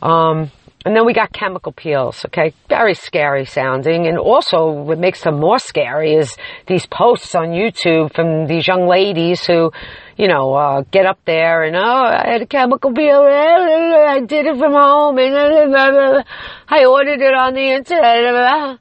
Um, 0.00 0.50
and 0.84 0.94
then 0.94 1.04
we 1.04 1.12
got 1.12 1.32
chemical 1.32 1.72
peels, 1.72 2.24
okay? 2.26 2.54
Very 2.68 2.94
scary 2.94 3.44
sounding. 3.44 4.06
And 4.06 4.16
also 4.16 4.70
what 4.70 4.98
makes 4.98 5.22
them 5.22 5.40
more 5.40 5.58
scary 5.58 6.14
is 6.14 6.36
these 6.66 6.86
posts 6.86 7.34
on 7.34 7.48
YouTube 7.48 8.14
from 8.14 8.46
these 8.46 8.66
young 8.66 8.86
ladies 8.86 9.44
who, 9.44 9.72
you 10.16 10.28
know, 10.28 10.54
uh, 10.54 10.82
get 10.90 11.04
up 11.04 11.18
there 11.26 11.64
and, 11.64 11.74
oh, 11.76 11.80
I 11.80 12.30
had 12.32 12.42
a 12.42 12.46
chemical 12.46 12.92
peel. 12.92 13.22
I 13.22 14.20
did 14.20 14.46
it 14.46 14.56
from 14.56 14.72
home 14.72 15.18
and 15.18 15.34
I 16.68 16.84
ordered 16.84 17.20
it 17.20 17.34
on 17.34 17.54
the 17.54 17.72
internet. 17.72 18.78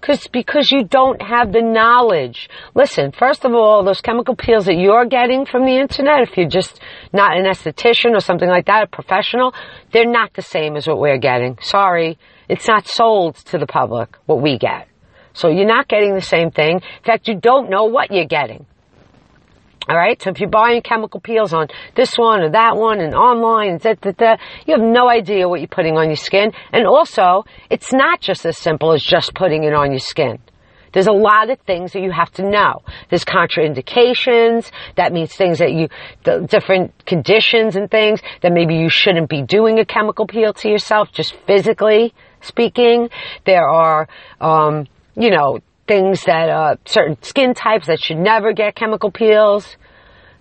Cause, 0.00 0.28
because 0.28 0.70
you 0.70 0.84
don't 0.84 1.20
have 1.20 1.52
the 1.52 1.60
knowledge. 1.60 2.48
Listen, 2.74 3.10
first 3.10 3.44
of 3.44 3.52
all, 3.52 3.84
those 3.84 4.00
chemical 4.00 4.36
peels 4.36 4.66
that 4.66 4.76
you're 4.76 5.04
getting 5.06 5.44
from 5.44 5.64
the 5.64 5.76
internet, 5.76 6.20
if 6.22 6.36
you're 6.36 6.48
just 6.48 6.80
not 7.12 7.36
an 7.36 7.44
esthetician 7.44 8.14
or 8.14 8.20
something 8.20 8.48
like 8.48 8.66
that, 8.66 8.84
a 8.84 8.86
professional, 8.86 9.52
they're 9.92 10.10
not 10.10 10.32
the 10.34 10.42
same 10.42 10.76
as 10.76 10.86
what 10.86 10.98
we're 10.98 11.18
getting. 11.18 11.58
Sorry. 11.60 12.16
It's 12.48 12.68
not 12.68 12.86
sold 12.86 13.36
to 13.46 13.58
the 13.58 13.66
public, 13.66 14.16
what 14.26 14.40
we 14.40 14.56
get. 14.56 14.88
So 15.32 15.48
you're 15.48 15.66
not 15.66 15.88
getting 15.88 16.14
the 16.14 16.22
same 16.22 16.50
thing. 16.50 16.76
In 16.76 17.04
fact, 17.04 17.28
you 17.28 17.34
don't 17.34 17.68
know 17.68 17.84
what 17.84 18.10
you're 18.10 18.24
getting. 18.24 18.66
All 19.88 19.96
right. 19.96 20.20
So 20.20 20.30
if 20.30 20.38
you're 20.38 20.50
buying 20.50 20.82
chemical 20.82 21.18
peels 21.18 21.54
on 21.54 21.68
this 21.94 22.12
one 22.16 22.42
or 22.42 22.50
that 22.50 22.76
one 22.76 23.00
and 23.00 23.14
online, 23.14 23.78
da, 23.78 23.94
da, 23.94 24.10
da, 24.10 24.36
you 24.66 24.74
have 24.74 24.84
no 24.84 25.08
idea 25.08 25.48
what 25.48 25.60
you're 25.60 25.68
putting 25.68 25.96
on 25.96 26.08
your 26.08 26.16
skin. 26.16 26.52
And 26.72 26.86
also, 26.86 27.44
it's 27.70 27.90
not 27.90 28.20
just 28.20 28.44
as 28.44 28.58
simple 28.58 28.92
as 28.92 29.02
just 29.02 29.34
putting 29.34 29.64
it 29.64 29.72
on 29.72 29.90
your 29.90 30.00
skin. 30.00 30.40
There's 30.92 31.06
a 31.06 31.12
lot 31.12 31.48
of 31.48 31.58
things 31.60 31.92
that 31.92 32.02
you 32.02 32.10
have 32.10 32.30
to 32.32 32.42
know. 32.42 32.82
There's 33.08 33.24
contraindications. 33.24 34.70
That 34.96 35.12
means 35.12 35.34
things 35.34 35.58
that 35.58 35.72
you, 35.72 35.88
different 36.46 37.06
conditions 37.06 37.76
and 37.76 37.90
things 37.90 38.20
that 38.42 38.52
maybe 38.52 38.74
you 38.74 38.90
shouldn't 38.90 39.30
be 39.30 39.42
doing 39.42 39.78
a 39.78 39.86
chemical 39.86 40.26
peel 40.26 40.52
to 40.54 40.68
yourself, 40.68 41.12
just 41.12 41.34
physically 41.46 42.12
speaking. 42.40 43.08
There 43.46 43.66
are, 43.66 44.08
um, 44.40 44.86
you 45.14 45.30
know, 45.30 45.60
things 45.88 46.22
that 46.24 46.48
uh, 46.48 46.76
certain 46.84 47.20
skin 47.22 47.54
types 47.54 47.86
that 47.88 47.98
should 47.98 48.18
never 48.18 48.52
get 48.52 48.76
chemical 48.76 49.10
peels 49.10 49.76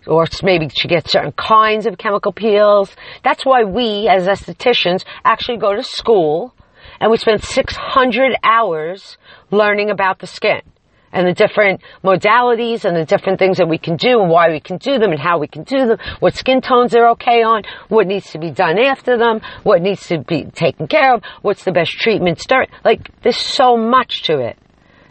or 0.06 0.26
maybe 0.44 0.70
should 0.70 0.90
get 0.90 1.10
certain 1.10 1.32
kinds 1.32 1.86
of 1.86 1.98
chemical 1.98 2.32
peels. 2.32 2.92
That's 3.24 3.46
why 3.46 3.64
we 3.64 4.08
as 4.08 4.28
estheticians 4.28 5.04
actually 5.24 5.58
go 5.58 5.76
to 5.76 5.84
school 5.84 6.54
and 7.00 7.10
we 7.12 7.18
spend 7.18 7.44
600 7.44 8.36
hours 8.44 9.18
learning 9.52 9.90
about 9.90 10.20
the 10.20 10.28
skin 10.28 10.62
and 11.12 11.28
the 11.28 11.34
different 11.34 11.82
modalities 12.04 12.84
and 12.84 12.96
the 12.96 13.06
different 13.06 13.40
things 13.40 13.58
that 13.58 13.68
we 13.68 13.78
can 13.78 13.96
do 13.96 14.22
and 14.22 14.30
why 14.30 14.50
we 14.50 14.60
can 14.60 14.78
do 14.78 15.00
them 15.00 15.12
and 15.12 15.20
how 15.20 15.40
we 15.40 15.48
can 15.48 15.64
do 15.64 15.86
them, 15.86 15.98
what 16.20 16.36
skin 16.36 16.62
tones 16.62 16.94
are 16.96 17.10
okay 17.10 17.44
on, 17.44 17.64
what 17.88 18.08
needs 18.08 18.32
to 18.32 18.40
be 18.40 18.52
done 18.52 18.78
after 18.78 19.18
them, 19.18 19.42
what 19.64 19.82
needs 19.82 20.08
to 20.08 20.20
be 20.20 20.44
taken 20.46 20.88
care 20.88 21.16
of, 21.16 21.24
what's 21.42 21.64
the 21.64 21.72
best 21.72 21.92
treatment 21.92 22.40
start. 22.40 22.70
Like, 22.84 23.10
there's 23.22 23.38
so 23.38 23.78
much 23.78 24.24
to 24.24 24.40
it 24.40 24.58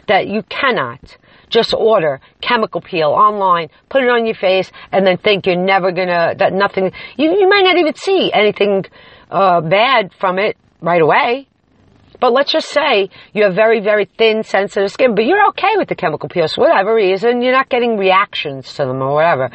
that 0.07 0.27
you 0.27 0.43
cannot 0.43 1.17
just 1.49 1.73
order 1.73 2.19
chemical 2.41 2.81
peel 2.81 3.09
online, 3.09 3.69
put 3.89 4.03
it 4.03 4.09
on 4.09 4.25
your 4.25 4.35
face, 4.35 4.71
and 4.91 5.05
then 5.05 5.17
think 5.17 5.45
you're 5.45 5.55
never 5.55 5.91
gonna, 5.91 6.35
that 6.37 6.53
nothing, 6.53 6.91
you, 7.17 7.31
you 7.39 7.47
might 7.47 7.63
not 7.63 7.77
even 7.77 7.95
see 7.95 8.31
anything, 8.33 8.85
uh, 9.31 9.61
bad 9.61 10.11
from 10.19 10.39
it 10.39 10.57
right 10.81 11.01
away. 11.01 11.47
But 12.19 12.33
let's 12.33 12.51
just 12.51 12.69
say 12.69 13.09
you 13.33 13.43
have 13.43 13.53
very, 13.53 13.79
very 13.79 14.05
thin, 14.17 14.43
sensitive 14.43 14.91
skin, 14.91 15.13
but 15.13 15.25
you're 15.25 15.47
okay 15.49 15.77
with 15.77 15.87
the 15.87 15.95
chemical 15.95 16.29
peels 16.29 16.53
for 16.53 16.61
whatever 16.61 16.95
reason. 16.95 17.41
You're 17.41 17.53
not 17.53 17.69
getting 17.69 17.97
reactions 17.97 18.73
to 18.73 18.85
them 18.85 19.01
or 19.01 19.13
whatever. 19.13 19.51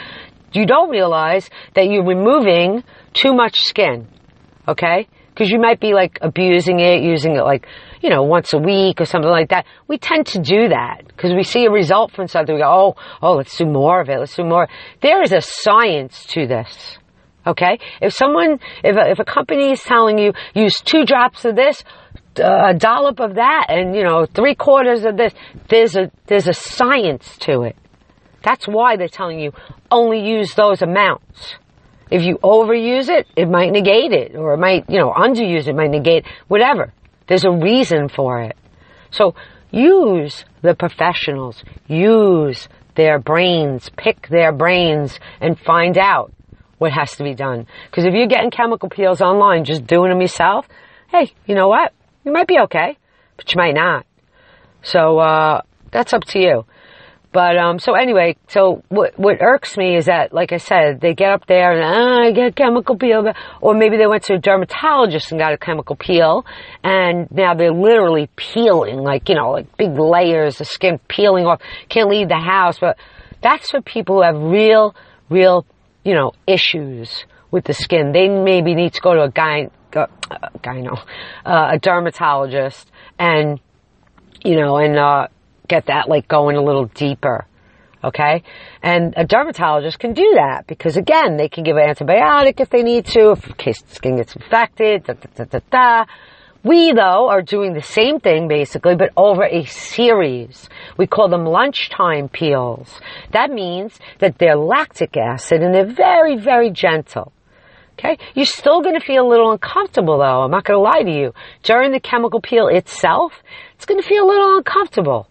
You 0.52 0.66
don't 0.66 0.90
realize 0.90 1.48
that 1.74 1.88
you're 1.88 2.04
removing 2.04 2.84
too 3.14 3.34
much 3.34 3.60
skin. 3.60 4.06
Okay? 4.68 5.08
Because 5.30 5.50
you 5.50 5.58
might 5.58 5.80
be 5.80 5.92
like 5.92 6.18
abusing 6.20 6.78
it, 6.78 7.02
using 7.02 7.34
it 7.36 7.42
like, 7.42 7.66
you 8.02 8.10
know, 8.10 8.22
once 8.24 8.52
a 8.52 8.58
week 8.58 9.00
or 9.00 9.04
something 9.04 9.30
like 9.30 9.50
that. 9.50 9.64
We 9.86 9.96
tend 9.96 10.26
to 10.28 10.40
do 10.40 10.68
that 10.68 11.06
because 11.06 11.32
we 11.34 11.44
see 11.44 11.64
a 11.64 11.70
result 11.70 12.12
from 12.12 12.26
something. 12.26 12.54
We 12.54 12.60
go, 12.60 12.68
oh, 12.68 13.02
oh, 13.22 13.34
let's 13.34 13.56
do 13.56 13.64
more 13.64 14.00
of 14.00 14.08
it. 14.08 14.18
Let's 14.18 14.34
do 14.34 14.44
more. 14.44 14.68
There 15.00 15.22
is 15.22 15.32
a 15.32 15.40
science 15.40 16.26
to 16.30 16.46
this. 16.46 16.98
Okay? 17.46 17.78
If 18.00 18.12
someone, 18.12 18.58
if 18.82 18.96
a, 18.96 19.10
if 19.10 19.18
a 19.18 19.24
company 19.24 19.70
is 19.72 19.82
telling 19.82 20.18
you 20.18 20.32
use 20.54 20.80
two 20.84 21.04
drops 21.04 21.44
of 21.44 21.56
this, 21.56 21.82
a 22.36 22.74
dollop 22.74 23.20
of 23.20 23.36
that, 23.36 23.66
and 23.68 23.94
you 23.94 24.02
know, 24.02 24.26
three 24.26 24.54
quarters 24.54 25.04
of 25.04 25.16
this, 25.16 25.32
there's 25.68 25.96
a, 25.96 26.10
there's 26.26 26.48
a 26.48 26.54
science 26.54 27.36
to 27.38 27.62
it. 27.62 27.76
That's 28.42 28.66
why 28.66 28.96
they're 28.96 29.08
telling 29.08 29.38
you 29.38 29.52
only 29.90 30.26
use 30.26 30.54
those 30.54 30.82
amounts. 30.82 31.54
If 32.10 32.22
you 32.22 32.38
overuse 32.42 33.08
it, 33.08 33.26
it 33.36 33.48
might 33.48 33.70
negate 33.70 34.12
it, 34.12 34.34
or 34.34 34.54
it 34.54 34.58
might, 34.58 34.90
you 34.90 34.98
know, 34.98 35.12
underuse 35.12 35.68
it 35.68 35.74
might 35.74 35.90
negate 35.90 36.26
whatever. 36.48 36.92
There's 37.32 37.44
a 37.44 37.50
reason 37.50 38.10
for 38.10 38.42
it. 38.42 38.58
So 39.10 39.34
use 39.70 40.44
the 40.60 40.74
professionals, 40.74 41.64
use 41.88 42.68
their 42.94 43.18
brains, 43.18 43.90
pick 43.96 44.28
their 44.28 44.52
brains, 44.52 45.18
and 45.40 45.58
find 45.58 45.96
out 45.96 46.30
what 46.76 46.92
has 46.92 47.16
to 47.16 47.24
be 47.24 47.32
done. 47.32 47.66
Because 47.86 48.04
if 48.04 48.12
you're 48.12 48.26
getting 48.26 48.50
chemical 48.50 48.90
peels 48.90 49.22
online, 49.22 49.64
just 49.64 49.86
doing 49.86 50.10
them 50.10 50.20
yourself, 50.20 50.66
hey, 51.08 51.32
you 51.46 51.54
know 51.54 51.68
what? 51.68 51.94
You 52.22 52.32
might 52.32 52.48
be 52.48 52.58
okay, 52.64 52.98
but 53.38 53.50
you 53.50 53.56
might 53.56 53.74
not. 53.74 54.04
So 54.82 55.18
uh, 55.18 55.62
that's 55.90 56.12
up 56.12 56.24
to 56.24 56.38
you. 56.38 56.66
But 57.32 57.56
um, 57.56 57.78
so 57.78 57.94
anyway, 57.94 58.36
so 58.48 58.82
what 58.88 59.18
what 59.18 59.38
irks 59.40 59.78
me 59.78 59.96
is 59.96 60.04
that, 60.04 60.34
like 60.34 60.52
I 60.52 60.58
said, 60.58 61.00
they 61.00 61.14
get 61.14 61.32
up 61.32 61.46
there 61.46 61.72
and 61.72 61.82
ah, 61.82 62.28
I 62.28 62.32
get 62.32 62.54
chemical 62.54 62.96
peel, 62.96 63.32
or 63.62 63.74
maybe 63.74 63.96
they 63.96 64.06
went 64.06 64.24
to 64.24 64.34
a 64.34 64.38
dermatologist 64.38 65.32
and 65.32 65.40
got 65.40 65.54
a 65.54 65.58
chemical 65.58 65.96
peel, 65.96 66.44
and 66.84 67.30
now 67.30 67.54
they're 67.54 67.72
literally 67.72 68.28
peeling, 68.36 68.98
like 68.98 69.30
you 69.30 69.34
know, 69.34 69.50
like 69.50 69.76
big 69.78 69.98
layers 69.98 70.60
of 70.60 70.66
skin 70.66 71.00
peeling 71.08 71.46
off. 71.46 71.62
Can't 71.88 72.10
leave 72.10 72.28
the 72.28 72.38
house, 72.38 72.78
but 72.78 72.98
that's 73.42 73.70
for 73.70 73.80
people 73.80 74.16
who 74.16 74.22
have 74.22 74.36
real, 74.36 74.94
real, 75.30 75.64
you 76.04 76.14
know, 76.14 76.32
issues 76.46 77.24
with 77.50 77.64
the 77.64 77.72
skin. 77.72 78.12
They 78.12 78.28
maybe 78.28 78.74
need 78.74 78.92
to 78.92 79.00
go 79.00 79.14
to 79.14 79.22
a 79.22 79.30
guy, 79.30 79.68
uh, 79.96 80.06
gyno, 80.58 80.98
uh, 81.46 81.70
a 81.72 81.78
dermatologist, 81.78 82.90
and 83.18 83.58
you 84.44 84.56
know, 84.56 84.76
and 84.76 84.98
uh, 84.98 85.28
get 85.72 85.86
that 85.86 86.08
like 86.08 86.28
going 86.28 86.56
a 86.56 86.62
little 86.62 86.86
deeper. 86.86 87.46
Okay? 88.04 88.42
And 88.82 89.14
a 89.16 89.24
dermatologist 89.24 89.98
can 89.98 90.12
do 90.12 90.32
that 90.34 90.66
because 90.66 90.96
again, 90.96 91.36
they 91.36 91.48
can 91.48 91.64
give 91.64 91.76
an 91.76 91.88
antibiotic 91.88 92.60
if 92.60 92.68
they 92.68 92.82
need 92.82 93.06
to, 93.06 93.30
if 93.30 93.46
in 93.46 93.54
case 93.54 93.80
the 93.80 93.94
skin 93.94 94.16
gets 94.16 94.34
infected, 94.34 95.04
da, 95.04 95.14
da, 95.14 95.44
da, 95.44 95.60
da, 95.70 96.04
We 96.64 96.92
though 96.92 97.28
are 97.28 97.42
doing 97.42 97.72
the 97.74 97.82
same 97.82 98.18
thing 98.20 98.48
basically, 98.48 98.96
but 98.96 99.10
over 99.16 99.44
a 99.44 99.64
series. 99.64 100.68
We 100.98 101.06
call 101.06 101.28
them 101.28 101.44
lunchtime 101.44 102.28
peels. 102.28 103.00
That 103.30 103.50
means 103.50 103.98
that 104.18 104.38
they're 104.38 104.56
lactic 104.56 105.16
acid 105.16 105.62
and 105.62 105.72
they're 105.74 105.94
very, 105.94 106.36
very 106.36 106.70
gentle. 106.70 107.32
Okay? 107.94 108.18
You're 108.34 108.46
still 108.46 108.82
going 108.82 108.98
to 108.98 109.06
feel 109.06 109.24
a 109.24 109.30
little 109.30 109.52
uncomfortable 109.52 110.18
though. 110.18 110.42
I'm 110.42 110.50
not 110.50 110.64
going 110.64 110.78
to 110.78 110.82
lie 110.82 111.04
to 111.04 111.18
you. 111.20 111.32
During 111.62 111.92
the 111.92 112.00
chemical 112.00 112.40
peel 112.40 112.66
itself, 112.66 113.32
it's 113.76 113.86
going 113.86 114.02
to 114.02 114.08
feel 114.08 114.24
a 114.24 114.30
little 114.32 114.56
uncomfortable 114.58 115.28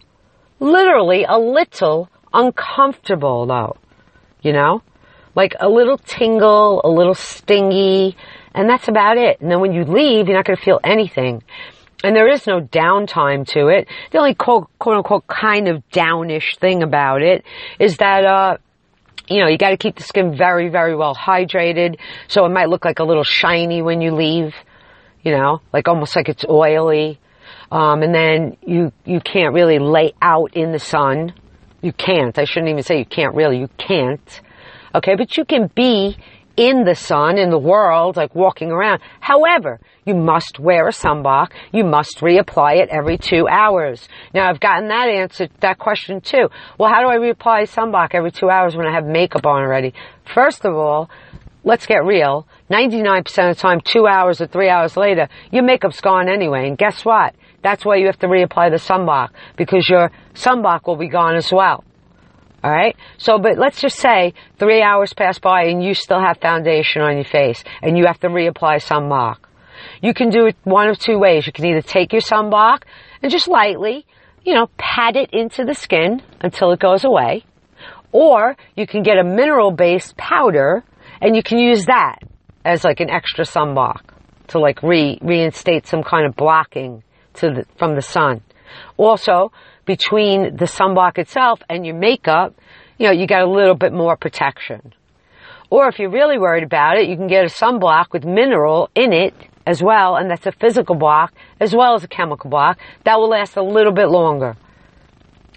literally 0.62 1.24
a 1.28 1.38
little 1.38 2.08
uncomfortable 2.32 3.46
though. 3.46 3.76
You 4.40 4.52
know? 4.52 4.82
Like 5.34 5.54
a 5.60 5.68
little 5.68 5.98
tingle, 5.98 6.82
a 6.84 6.88
little 6.88 7.14
stingy, 7.14 8.16
and 8.54 8.68
that's 8.68 8.88
about 8.88 9.16
it. 9.16 9.40
And 9.40 9.50
then 9.50 9.60
when 9.60 9.72
you 9.72 9.84
leave, 9.84 10.28
you're 10.28 10.36
not 10.36 10.44
going 10.44 10.58
to 10.58 10.62
feel 10.62 10.78
anything. 10.84 11.42
And 12.04 12.14
there 12.14 12.28
is 12.28 12.46
no 12.46 12.60
downtime 12.60 13.46
to 13.48 13.68
it. 13.68 13.88
The 14.10 14.18
only 14.18 14.34
quote, 14.34 14.68
quote 14.78 14.96
unquote 14.96 15.26
kind 15.26 15.68
of 15.68 15.82
downish 15.90 16.58
thing 16.58 16.82
about 16.82 17.22
it 17.22 17.44
is 17.78 17.96
that, 17.98 18.24
uh, 18.24 18.56
you 19.28 19.40
know, 19.40 19.48
you 19.48 19.56
got 19.56 19.70
to 19.70 19.76
keep 19.76 19.96
the 19.96 20.02
skin 20.02 20.36
very, 20.36 20.68
very 20.68 20.96
well 20.96 21.14
hydrated. 21.14 21.98
So 22.28 22.44
it 22.44 22.50
might 22.50 22.68
look 22.68 22.84
like 22.84 22.98
a 22.98 23.04
little 23.04 23.24
shiny 23.24 23.80
when 23.80 24.00
you 24.00 24.14
leave, 24.14 24.54
you 25.22 25.32
know, 25.32 25.60
like 25.72 25.88
almost 25.88 26.16
like 26.16 26.28
it's 26.28 26.44
oily. 26.48 27.20
Um, 27.72 28.02
and 28.02 28.14
then 28.14 28.58
you, 28.60 28.92
you 29.06 29.18
can't 29.20 29.54
really 29.54 29.78
lay 29.78 30.12
out 30.20 30.54
in 30.54 30.72
the 30.72 30.78
sun. 30.78 31.32
You 31.80 31.94
can't. 31.94 32.38
I 32.38 32.44
shouldn't 32.44 32.68
even 32.68 32.82
say 32.82 32.98
you 32.98 33.06
can't 33.06 33.34
really. 33.34 33.58
You 33.58 33.70
can't. 33.78 34.40
Okay, 34.94 35.16
but 35.16 35.38
you 35.38 35.46
can 35.46 35.70
be 35.74 36.18
in 36.54 36.84
the 36.84 36.94
sun, 36.94 37.38
in 37.38 37.48
the 37.48 37.58
world, 37.58 38.18
like 38.18 38.34
walking 38.34 38.70
around. 38.70 39.00
However, 39.20 39.80
you 40.04 40.14
must 40.14 40.58
wear 40.58 40.86
a 40.86 40.90
sunblock. 40.90 41.52
You 41.72 41.84
must 41.84 42.18
reapply 42.18 42.82
it 42.82 42.90
every 42.90 43.16
two 43.16 43.48
hours. 43.48 44.06
Now, 44.34 44.50
I've 44.50 44.60
gotten 44.60 44.88
that 44.88 45.08
answer, 45.08 45.48
that 45.60 45.78
question 45.78 46.20
too. 46.20 46.50
Well, 46.78 46.92
how 46.92 47.00
do 47.00 47.08
I 47.08 47.16
reapply 47.16 47.74
sunblock 47.74 48.10
every 48.12 48.32
two 48.32 48.50
hours 48.50 48.76
when 48.76 48.86
I 48.86 48.92
have 48.92 49.06
makeup 49.06 49.46
on 49.46 49.62
already? 49.62 49.94
First 50.34 50.66
of 50.66 50.74
all, 50.74 51.08
let's 51.64 51.86
get 51.86 52.04
real. 52.04 52.46
99% 52.70 53.20
of 53.50 53.56
the 53.56 53.60
time, 53.60 53.80
two 53.82 54.06
hours 54.06 54.42
or 54.42 54.46
three 54.46 54.68
hours 54.68 54.94
later, 54.94 55.30
your 55.50 55.62
makeup's 55.62 56.02
gone 56.02 56.28
anyway. 56.28 56.68
And 56.68 56.76
guess 56.76 57.02
what? 57.02 57.34
That's 57.62 57.84
why 57.84 57.96
you 57.96 58.06
have 58.06 58.18
to 58.20 58.26
reapply 58.26 58.70
the 58.70 58.76
sunblock 58.76 59.30
because 59.56 59.88
your 59.88 60.10
sunblock 60.34 60.86
will 60.86 60.96
be 60.96 61.08
gone 61.08 61.36
as 61.36 61.52
well. 61.52 61.84
Alright? 62.64 62.96
So, 63.18 63.38
but 63.38 63.58
let's 63.58 63.80
just 63.80 63.98
say 63.98 64.34
three 64.58 64.82
hours 64.82 65.12
pass 65.12 65.38
by 65.38 65.64
and 65.64 65.82
you 65.82 65.94
still 65.94 66.20
have 66.20 66.38
foundation 66.38 67.02
on 67.02 67.16
your 67.16 67.24
face 67.24 67.62
and 67.82 67.98
you 67.98 68.06
have 68.06 68.20
to 68.20 68.28
reapply 68.28 68.84
sunblock. 68.84 69.38
you 70.00 70.14
can 70.14 70.30
do 70.30 70.46
it 70.46 70.56
one 70.62 70.88
of 70.88 70.98
two 70.98 71.18
ways. 71.18 71.46
You 71.46 71.52
can 71.52 71.64
either 71.64 71.82
take 71.82 72.12
your 72.12 72.22
sunblock 72.22 72.82
and 73.20 73.32
just 73.32 73.48
lightly, 73.48 74.06
you 74.44 74.54
know, 74.54 74.68
pat 74.76 75.16
it 75.16 75.30
into 75.32 75.64
the 75.64 75.74
skin 75.74 76.22
until 76.40 76.72
it 76.72 76.78
goes 76.78 77.04
away. 77.04 77.44
Or 78.12 78.56
you 78.76 78.86
can 78.86 79.02
get 79.02 79.18
a 79.18 79.24
mineral 79.24 79.72
based 79.72 80.16
powder 80.16 80.84
and 81.20 81.34
you 81.34 81.42
can 81.42 81.58
use 81.58 81.86
that 81.86 82.18
as 82.64 82.84
like 82.84 83.00
an 83.00 83.10
extra 83.10 83.44
sunblock 83.44 84.02
to 84.48 84.60
like 84.60 84.82
re, 84.82 85.18
reinstate 85.20 85.86
some 85.86 86.02
kind 86.04 86.26
of 86.26 86.36
blocking 86.36 87.02
the, 87.40 87.66
from 87.78 87.94
the 87.94 88.02
sun. 88.02 88.42
Also, 88.96 89.52
between 89.84 90.56
the 90.56 90.66
sunblock 90.66 91.18
itself 91.18 91.60
and 91.68 91.84
your 91.84 91.96
makeup, 91.96 92.54
you 92.98 93.06
know, 93.06 93.12
you 93.12 93.26
got 93.26 93.42
a 93.42 93.50
little 93.50 93.74
bit 93.74 93.92
more 93.92 94.16
protection. 94.16 94.94
Or 95.70 95.88
if 95.88 95.98
you're 95.98 96.10
really 96.10 96.38
worried 96.38 96.64
about 96.64 96.98
it, 96.98 97.08
you 97.08 97.16
can 97.16 97.28
get 97.28 97.44
a 97.44 97.48
sunblock 97.48 98.06
with 98.12 98.24
mineral 98.24 98.90
in 98.94 99.12
it 99.12 99.34
as 99.66 99.82
well, 99.82 100.16
and 100.16 100.30
that's 100.30 100.46
a 100.46 100.52
physical 100.52 100.94
block 100.94 101.32
as 101.60 101.74
well 101.74 101.94
as 101.94 102.04
a 102.04 102.08
chemical 102.08 102.50
block. 102.50 102.78
That 103.04 103.18
will 103.18 103.30
last 103.30 103.56
a 103.56 103.62
little 103.62 103.92
bit 103.92 104.08
longer. 104.08 104.56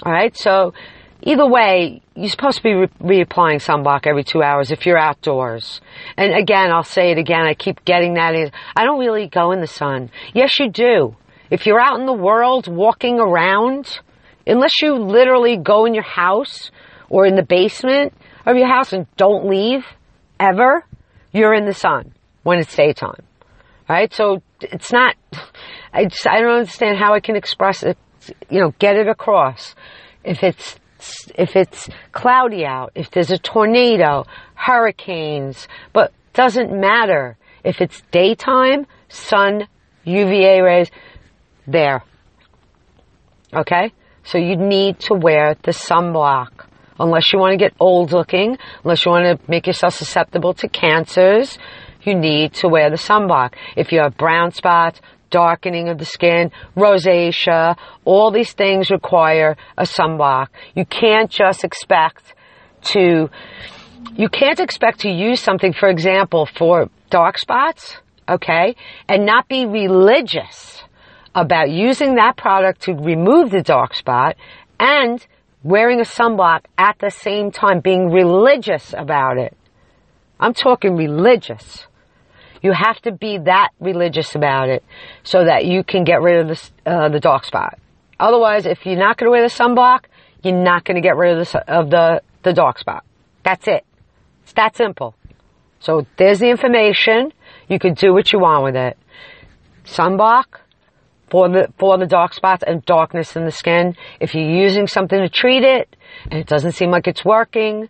Alright, 0.05 0.37
so 0.37 0.73
either 1.21 1.45
way, 1.47 2.01
you're 2.15 2.29
supposed 2.29 2.57
to 2.57 2.63
be 2.63 2.73
re- 2.73 2.87
reapplying 3.25 3.63
sunblock 3.63 4.07
every 4.07 4.23
two 4.23 4.41
hours 4.41 4.71
if 4.71 4.85
you're 4.85 4.97
outdoors. 4.97 5.81
And 6.17 6.33
again, 6.33 6.71
I'll 6.71 6.83
say 6.83 7.11
it 7.11 7.17
again, 7.17 7.45
I 7.45 7.53
keep 7.53 7.83
getting 7.85 8.13
that. 8.15 8.51
I 8.75 8.85
don't 8.85 8.99
really 8.99 9.27
go 9.27 9.51
in 9.51 9.61
the 9.61 9.67
sun. 9.67 10.11
Yes, 10.33 10.59
you 10.59 10.69
do. 10.69 11.15
If 11.49 11.65
you're 11.65 11.79
out 11.79 11.99
in 11.99 12.05
the 12.05 12.13
world 12.13 12.67
walking 12.67 13.19
around, 13.19 13.99
unless 14.47 14.81
you 14.81 14.95
literally 14.95 15.57
go 15.57 15.85
in 15.85 15.93
your 15.93 16.03
house 16.03 16.71
or 17.09 17.25
in 17.25 17.35
the 17.35 17.43
basement 17.43 18.13
of 18.45 18.57
your 18.57 18.67
house 18.67 18.93
and 18.93 19.05
don't 19.17 19.47
leave 19.47 19.85
ever, 20.39 20.83
you're 21.31 21.53
in 21.53 21.65
the 21.65 21.73
sun 21.73 22.13
when 22.43 22.59
it's 22.59 22.75
daytime. 22.75 23.23
Right? 23.87 24.11
So 24.13 24.41
it's 24.61 24.91
not, 24.91 25.15
I 25.93 26.05
just, 26.05 26.27
I 26.27 26.39
don't 26.39 26.59
understand 26.59 26.97
how 26.97 27.13
I 27.13 27.19
can 27.19 27.35
express 27.35 27.83
it, 27.83 27.97
you 28.49 28.59
know, 28.59 28.73
get 28.79 28.95
it 28.95 29.07
across. 29.07 29.75
If 30.23 30.43
it's, 30.43 30.77
if 31.35 31.55
it's 31.55 31.87
cloudy 32.11 32.65
out, 32.65 32.91
if 32.95 33.11
there's 33.11 33.29
a 33.29 33.37
tornado, 33.37 34.25
hurricanes, 34.55 35.67
but 35.93 36.11
doesn't 36.33 36.71
matter. 36.71 37.37
If 37.63 37.81
it's 37.81 38.01
daytime, 38.11 38.87
sun, 39.09 39.67
UVA 40.03 40.61
rays, 40.61 40.89
there. 41.67 42.03
Okay? 43.53 43.93
So 44.23 44.37
you 44.37 44.55
need 44.55 44.99
to 45.01 45.13
wear 45.13 45.55
the 45.63 45.71
sunblock. 45.71 46.65
Unless 46.99 47.33
you 47.33 47.39
want 47.39 47.51
to 47.51 47.57
get 47.57 47.73
old 47.79 48.11
looking, 48.11 48.57
unless 48.83 49.05
you 49.05 49.11
want 49.11 49.25
to 49.39 49.51
make 49.51 49.67
yourself 49.67 49.93
susceptible 49.93 50.53
to 50.55 50.69
cancers, 50.69 51.57
you 52.03 52.15
need 52.15 52.53
to 52.53 52.69
wear 52.69 52.89
the 52.89 52.95
sunblock. 52.95 53.53
If 53.75 53.91
you 53.91 53.99
have 53.99 54.15
brown 54.17 54.51
spots, 54.51 55.01
darkening 55.29 55.89
of 55.89 55.97
the 55.97 56.05
skin, 56.05 56.51
rosacea, 56.77 57.75
all 58.05 58.31
these 58.31 58.53
things 58.53 58.89
require 58.89 59.57
a 59.77 59.83
sunblock. 59.83 60.47
You 60.73 60.85
can't 60.85 61.29
just 61.29 61.65
expect 61.65 62.33
to, 62.93 63.29
you 64.13 64.29
can't 64.29 64.59
expect 64.59 65.01
to 65.01 65.09
use 65.09 65.41
something, 65.41 65.73
for 65.73 65.89
example, 65.89 66.47
for 66.57 66.89
dark 67.09 67.37
spots, 67.37 67.97
okay, 68.29 68.75
and 69.09 69.25
not 69.25 69.49
be 69.49 69.65
religious 69.65 70.84
about 71.35 71.69
using 71.69 72.15
that 72.15 72.37
product 72.37 72.81
to 72.83 72.93
remove 72.93 73.51
the 73.51 73.61
dark 73.61 73.93
spot 73.93 74.37
and 74.79 75.25
wearing 75.63 75.99
a 75.99 76.03
sunblock 76.03 76.61
at 76.77 76.97
the 76.99 77.11
same 77.11 77.51
time, 77.51 77.81
being 77.81 78.09
religious 78.09 78.93
about 78.97 79.37
it. 79.37 79.55
I'm 80.39 80.53
talking 80.53 80.95
religious. 80.95 81.85
You 82.61 82.71
have 82.71 82.99
to 83.01 83.11
be 83.11 83.37
that 83.39 83.69
religious 83.79 84.33
about 84.33 84.69
it 84.69 84.83
so 85.23 85.45
that 85.45 85.65
you 85.65 85.83
can 85.83 86.03
get 86.03 86.21
rid 86.21 86.49
of 86.49 86.57
the, 86.57 86.91
uh, 86.91 87.09
the 87.09 87.19
dark 87.19 87.45
spot. 87.45 87.77
Otherwise, 88.19 88.65
if 88.65 88.85
you're 88.85 88.97
not 88.97 89.17
going 89.17 89.27
to 89.27 89.31
wear 89.31 89.41
the 89.41 89.53
sunblock, 89.53 90.05
you're 90.41 90.55
not 90.55 90.85
going 90.85 90.95
to 90.95 91.01
get 91.01 91.17
rid 91.17 91.37
of 91.37 91.51
the, 91.51 91.71
of 91.71 91.89
the, 91.89 92.21
the 92.43 92.53
dark 92.53 92.79
spot. 92.79 93.03
That's 93.43 93.67
it. 93.67 93.85
It's 94.43 94.53
that 94.53 94.75
simple. 94.75 95.15
So 95.79 96.05
there's 96.17 96.39
the 96.39 96.49
information. 96.49 97.33
You 97.67 97.79
can 97.79 97.93
do 97.93 98.13
what 98.13 98.31
you 98.31 98.39
want 98.39 98.63
with 98.63 98.75
it. 98.75 98.97
Sunblock, 99.85 100.45
for 101.29 101.49
the 101.49 101.73
for 101.77 101.97
the 101.97 102.05
dark 102.05 102.33
spots 102.33 102.63
and 102.65 102.85
darkness 102.85 103.35
in 103.35 103.45
the 103.45 103.51
skin. 103.51 103.95
If 104.19 104.33
you're 104.35 104.49
using 104.49 104.87
something 104.87 105.19
to 105.19 105.29
treat 105.29 105.63
it 105.63 105.95
and 106.29 106.39
it 106.39 106.47
doesn't 106.47 106.73
seem 106.73 106.91
like 106.91 107.07
it's 107.07 107.25
working, 107.25 107.89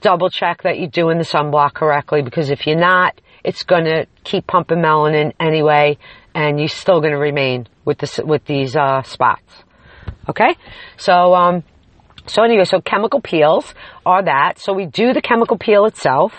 double 0.00 0.30
check 0.30 0.62
that 0.62 0.78
you're 0.78 0.88
doing 0.88 1.18
the 1.18 1.24
sunblock 1.24 1.74
correctly 1.74 2.22
because 2.22 2.50
if 2.50 2.66
you're 2.66 2.78
not, 2.78 3.20
it's 3.42 3.62
going 3.62 3.84
to 3.84 4.06
keep 4.22 4.46
pumping 4.46 4.78
melanin 4.78 5.32
anyway, 5.40 5.98
and 6.34 6.58
you're 6.58 6.68
still 6.68 7.00
going 7.00 7.12
to 7.12 7.18
remain 7.18 7.66
with 7.84 7.98
this 7.98 8.18
with 8.18 8.44
these 8.44 8.76
uh, 8.76 9.02
spots. 9.02 9.64
Okay, 10.28 10.56
so 10.96 11.34
um, 11.34 11.62
so 12.26 12.42
anyway, 12.42 12.64
so 12.64 12.80
chemical 12.80 13.20
peels 13.20 13.74
are 14.06 14.24
that. 14.24 14.58
So 14.58 14.72
we 14.72 14.86
do 14.86 15.12
the 15.12 15.20
chemical 15.20 15.58
peel 15.58 15.84
itself 15.84 16.32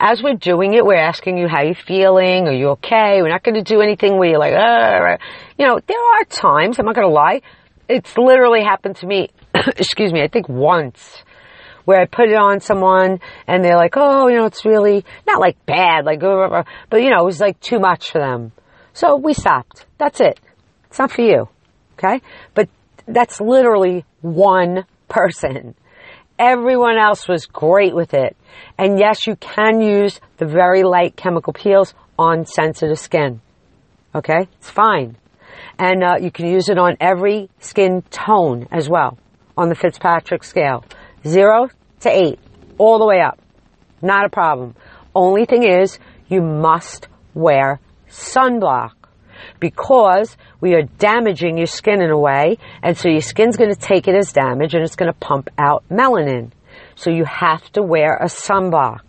as 0.00 0.22
we're 0.22 0.34
doing 0.34 0.74
it, 0.74 0.84
we're 0.84 0.94
asking 0.94 1.38
you 1.38 1.48
how 1.48 1.62
you're 1.62 1.74
feeling. 1.74 2.46
Are 2.48 2.52
you 2.52 2.70
okay? 2.70 3.22
We're 3.22 3.30
not 3.30 3.42
going 3.42 3.54
to 3.54 3.62
do 3.62 3.80
anything 3.80 4.18
where 4.18 4.30
you're 4.30 4.38
like, 4.38 4.54
uh, 4.54 5.18
you 5.58 5.66
know, 5.66 5.80
there 5.86 5.98
are 5.98 6.24
times, 6.24 6.78
I'm 6.78 6.86
not 6.86 6.94
going 6.94 7.06
to 7.06 7.12
lie, 7.12 7.42
it's 7.88 8.16
literally 8.16 8.62
happened 8.62 8.96
to 8.96 9.06
me, 9.06 9.30
excuse 9.54 10.12
me, 10.12 10.22
I 10.22 10.28
think 10.28 10.48
once, 10.48 11.22
where 11.84 12.00
I 12.00 12.06
put 12.06 12.28
it 12.28 12.36
on 12.36 12.60
someone 12.60 13.20
and 13.46 13.64
they're 13.64 13.76
like, 13.76 13.94
oh, 13.96 14.28
you 14.28 14.36
know, 14.36 14.46
it's 14.46 14.64
really, 14.64 15.04
not 15.26 15.40
like 15.40 15.64
bad, 15.66 16.04
like, 16.04 16.20
but 16.20 17.02
you 17.02 17.10
know, 17.10 17.20
it 17.20 17.24
was 17.24 17.40
like 17.40 17.60
too 17.60 17.78
much 17.78 18.10
for 18.10 18.18
them. 18.18 18.52
So 18.94 19.16
we 19.16 19.34
stopped. 19.34 19.86
That's 19.98 20.20
it. 20.20 20.40
It's 20.88 20.98
not 20.98 21.10
for 21.10 21.22
you. 21.22 21.48
Okay? 21.98 22.22
But 22.54 22.68
that's 23.06 23.40
literally 23.40 24.04
one 24.20 24.86
person. 25.08 25.74
Everyone 26.46 26.98
else 26.98 27.26
was 27.26 27.46
great 27.46 27.94
with 27.94 28.12
it. 28.12 28.36
And 28.76 28.98
yes, 28.98 29.26
you 29.26 29.34
can 29.34 29.80
use 29.80 30.20
the 30.36 30.44
very 30.44 30.82
light 30.82 31.16
chemical 31.16 31.54
peels 31.54 31.94
on 32.18 32.44
sensitive 32.44 32.98
skin. 32.98 33.40
Okay? 34.14 34.46
It's 34.58 34.68
fine. 34.68 35.16
And 35.78 36.04
uh, 36.04 36.16
you 36.20 36.30
can 36.30 36.46
use 36.46 36.68
it 36.68 36.76
on 36.76 36.98
every 37.00 37.48
skin 37.60 38.02
tone 38.10 38.68
as 38.70 38.90
well 38.90 39.16
on 39.56 39.70
the 39.70 39.74
Fitzpatrick 39.74 40.44
scale. 40.44 40.84
Zero 41.26 41.70
to 42.00 42.10
eight, 42.10 42.38
all 42.76 42.98
the 42.98 43.06
way 43.06 43.22
up. 43.22 43.38
Not 44.02 44.26
a 44.26 44.28
problem. 44.28 44.74
Only 45.14 45.46
thing 45.46 45.62
is, 45.62 45.98
you 46.28 46.42
must 46.42 47.08
wear 47.32 47.80
sunblock 48.10 48.92
because 49.60 50.36
we 50.60 50.74
are 50.74 50.82
damaging 50.82 51.56
your 51.56 51.66
skin 51.66 52.02
in 52.02 52.10
a 52.10 52.18
way, 52.18 52.58
and 52.82 52.96
so 52.96 53.08
your 53.08 53.20
skin's 53.20 53.56
going 53.56 53.72
to 53.72 53.80
take 53.80 54.08
it 54.08 54.14
as 54.14 54.32
damage 54.32 54.74
and 54.74 54.82
it's 54.82 54.96
going 54.96 55.12
to 55.12 55.18
pump 55.18 55.50
out 55.58 55.84
melanin. 55.90 56.50
So 56.96 57.10
you 57.10 57.24
have 57.24 57.62
to 57.72 57.82
wear 57.82 58.16
a 58.16 58.26
sunblock. 58.26 59.00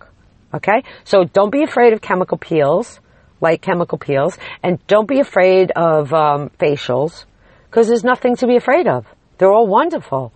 Okay? 0.53 0.83
So 1.03 1.23
don't 1.23 1.51
be 1.51 1.63
afraid 1.63 1.93
of 1.93 2.01
chemical 2.01 2.37
peels, 2.37 2.99
light 3.41 3.61
chemical 3.61 3.97
peels, 3.97 4.37
and 4.63 4.85
don't 4.87 5.07
be 5.07 5.19
afraid 5.19 5.71
of 5.75 6.13
um, 6.13 6.49
facials 6.59 7.25
because 7.69 7.87
there's 7.87 8.03
nothing 8.03 8.35
to 8.37 8.47
be 8.47 8.55
afraid 8.55 8.87
of. 8.87 9.05
They're 9.37 9.51
all 9.51 9.67
wonderful. 9.67 10.33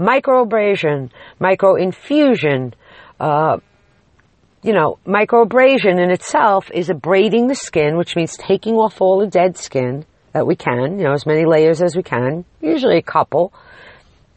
Microabrasion, 0.00 1.10
microinfusion, 1.40 2.72
uh, 3.20 3.58
you 4.62 4.72
know, 4.72 4.98
microabrasion 5.06 6.02
in 6.02 6.10
itself 6.10 6.70
is 6.72 6.90
abrading 6.90 7.46
the 7.46 7.54
skin, 7.54 7.96
which 7.96 8.16
means 8.16 8.36
taking 8.36 8.74
off 8.74 9.00
all 9.00 9.20
the 9.20 9.26
dead 9.26 9.56
skin 9.56 10.04
that 10.32 10.46
we 10.46 10.56
can, 10.56 10.98
you 10.98 11.04
know, 11.04 11.12
as 11.12 11.26
many 11.26 11.44
layers 11.44 11.80
as 11.80 11.96
we 11.96 12.02
can, 12.02 12.44
usually 12.60 12.98
a 12.98 13.02
couple. 13.02 13.52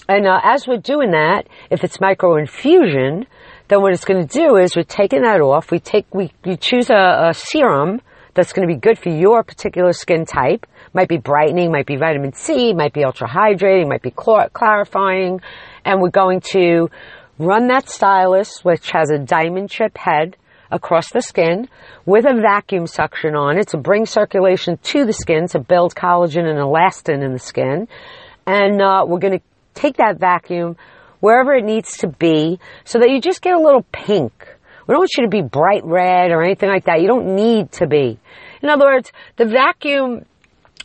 And 0.07 0.27
uh, 0.27 0.39
as 0.43 0.67
we're 0.67 0.77
doing 0.77 1.11
that, 1.11 1.47
if 1.69 1.83
it's 1.83 1.97
microinfusion, 1.97 3.25
then 3.67 3.81
what 3.81 3.93
it's 3.93 4.05
going 4.05 4.27
to 4.27 4.39
do 4.39 4.57
is 4.57 4.75
we're 4.75 4.83
taking 4.83 5.23
that 5.23 5.41
off. 5.41 5.71
We 5.71 5.79
take, 5.79 6.13
we, 6.13 6.31
we 6.43 6.57
choose 6.57 6.89
a, 6.89 7.29
a 7.29 7.33
serum 7.33 8.01
that's 8.33 8.53
going 8.53 8.67
to 8.67 8.73
be 8.73 8.79
good 8.79 8.97
for 8.97 9.09
your 9.09 9.43
particular 9.43 9.93
skin 9.93 10.25
type. 10.25 10.65
Might 10.93 11.07
be 11.07 11.17
brightening, 11.17 11.71
might 11.71 11.85
be 11.85 11.95
vitamin 11.95 12.33
C, 12.33 12.73
might 12.73 12.93
be 12.93 13.03
ultra 13.03 13.27
hydrating, 13.27 13.87
might 13.87 14.01
be 14.01 14.11
clarifying. 14.11 15.41
And 15.85 16.01
we're 16.01 16.09
going 16.09 16.41
to 16.51 16.89
run 17.37 17.67
that 17.67 17.89
stylus, 17.89 18.63
which 18.63 18.91
has 18.91 19.09
a 19.09 19.17
diamond 19.17 19.69
chip 19.69 19.97
head 19.97 20.37
across 20.71 21.11
the 21.11 21.21
skin 21.21 21.67
with 22.05 22.25
a 22.25 22.33
vacuum 22.41 22.87
suction 22.87 23.35
on 23.35 23.57
it 23.57 23.67
to 23.69 23.77
bring 23.77 24.05
circulation 24.05 24.77
to 24.77 25.05
the 25.05 25.13
skin 25.13 25.47
to 25.47 25.59
build 25.59 25.93
collagen 25.93 26.45
and 26.45 26.59
elastin 26.59 27.23
in 27.23 27.33
the 27.33 27.39
skin. 27.39 27.87
And 28.47 28.81
uh, 28.81 29.05
we're 29.07 29.19
going 29.19 29.39
to 29.39 29.43
take 29.73 29.97
that 29.97 30.17
vacuum 30.17 30.77
wherever 31.19 31.53
it 31.53 31.63
needs 31.63 31.97
to 31.97 32.07
be 32.07 32.59
so 32.85 32.99
that 32.99 33.09
you 33.09 33.21
just 33.21 33.41
get 33.41 33.53
a 33.53 33.59
little 33.59 33.85
pink. 33.91 34.33
We 34.87 34.93
don't 34.93 35.01
want 35.01 35.11
you 35.17 35.23
to 35.25 35.29
be 35.29 35.41
bright 35.41 35.83
red 35.85 36.31
or 36.31 36.41
anything 36.41 36.69
like 36.69 36.85
that. 36.85 37.01
You 37.01 37.07
don't 37.07 37.35
need 37.35 37.71
to 37.73 37.87
be. 37.87 38.19
In 38.61 38.69
other 38.69 38.85
words, 38.85 39.11
the 39.37 39.45
vacuum 39.45 40.25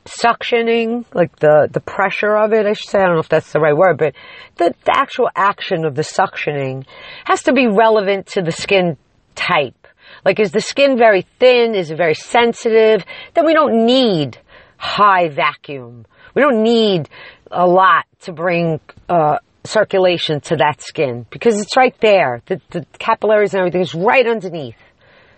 suctioning, 0.07 1.05
like 1.15 1.37
the, 1.39 1.69
the 1.71 1.81
pressure 1.81 2.37
of 2.37 2.53
it, 2.53 2.67
I 2.67 2.73
should 2.73 2.89
say, 2.89 2.99
I 2.99 3.07
don't 3.07 3.15
know 3.15 3.21
if 3.21 3.29
that's 3.29 3.53
the 3.53 3.61
right 3.61 3.77
word, 3.77 3.99
but 3.99 4.15
the, 4.57 4.75
the 4.85 4.97
actual 4.97 5.29
action 5.35 5.85
of 5.85 5.95
the 5.95 6.03
suctioning 6.03 6.87
has 7.25 7.45
to 7.45 7.53
be 7.53 7.67
relevant 7.67 8.29
to 8.29 8.43
the 8.43 8.53
skin 8.53 8.97
type. 9.35 9.87
Like, 10.25 10.41
is 10.41 10.53
the 10.53 10.61
skin 10.61 10.97
very 10.97 11.27
thin? 11.39 11.75
Is 11.75 11.91
it 11.91 11.97
very 11.97 12.15
sensitive? 12.15 13.05
Then 13.35 13.47
we 13.47 13.55
don't 13.55 13.87
need 13.87 14.39
high 14.77 15.29
vacuum. 15.29 16.07
We 16.35 16.43
don't 16.43 16.63
need 16.63 17.09
a 17.51 17.67
lot 17.67 18.05
to 18.23 18.33
bring, 18.33 18.81
uh, 19.09 19.39
circulation 19.67 20.41
to 20.41 20.57
that 20.57 20.81
skin 20.81 21.27
because 21.31 21.61
it's 21.61 21.77
right 21.77 21.95
there. 22.01 22.43
The, 22.47 22.61
the 22.71 22.87
capillaries 22.99 23.53
and 23.53 23.61
everything 23.61 23.81
is 23.81 23.95
right 23.95 24.27
underneath. 24.27 24.77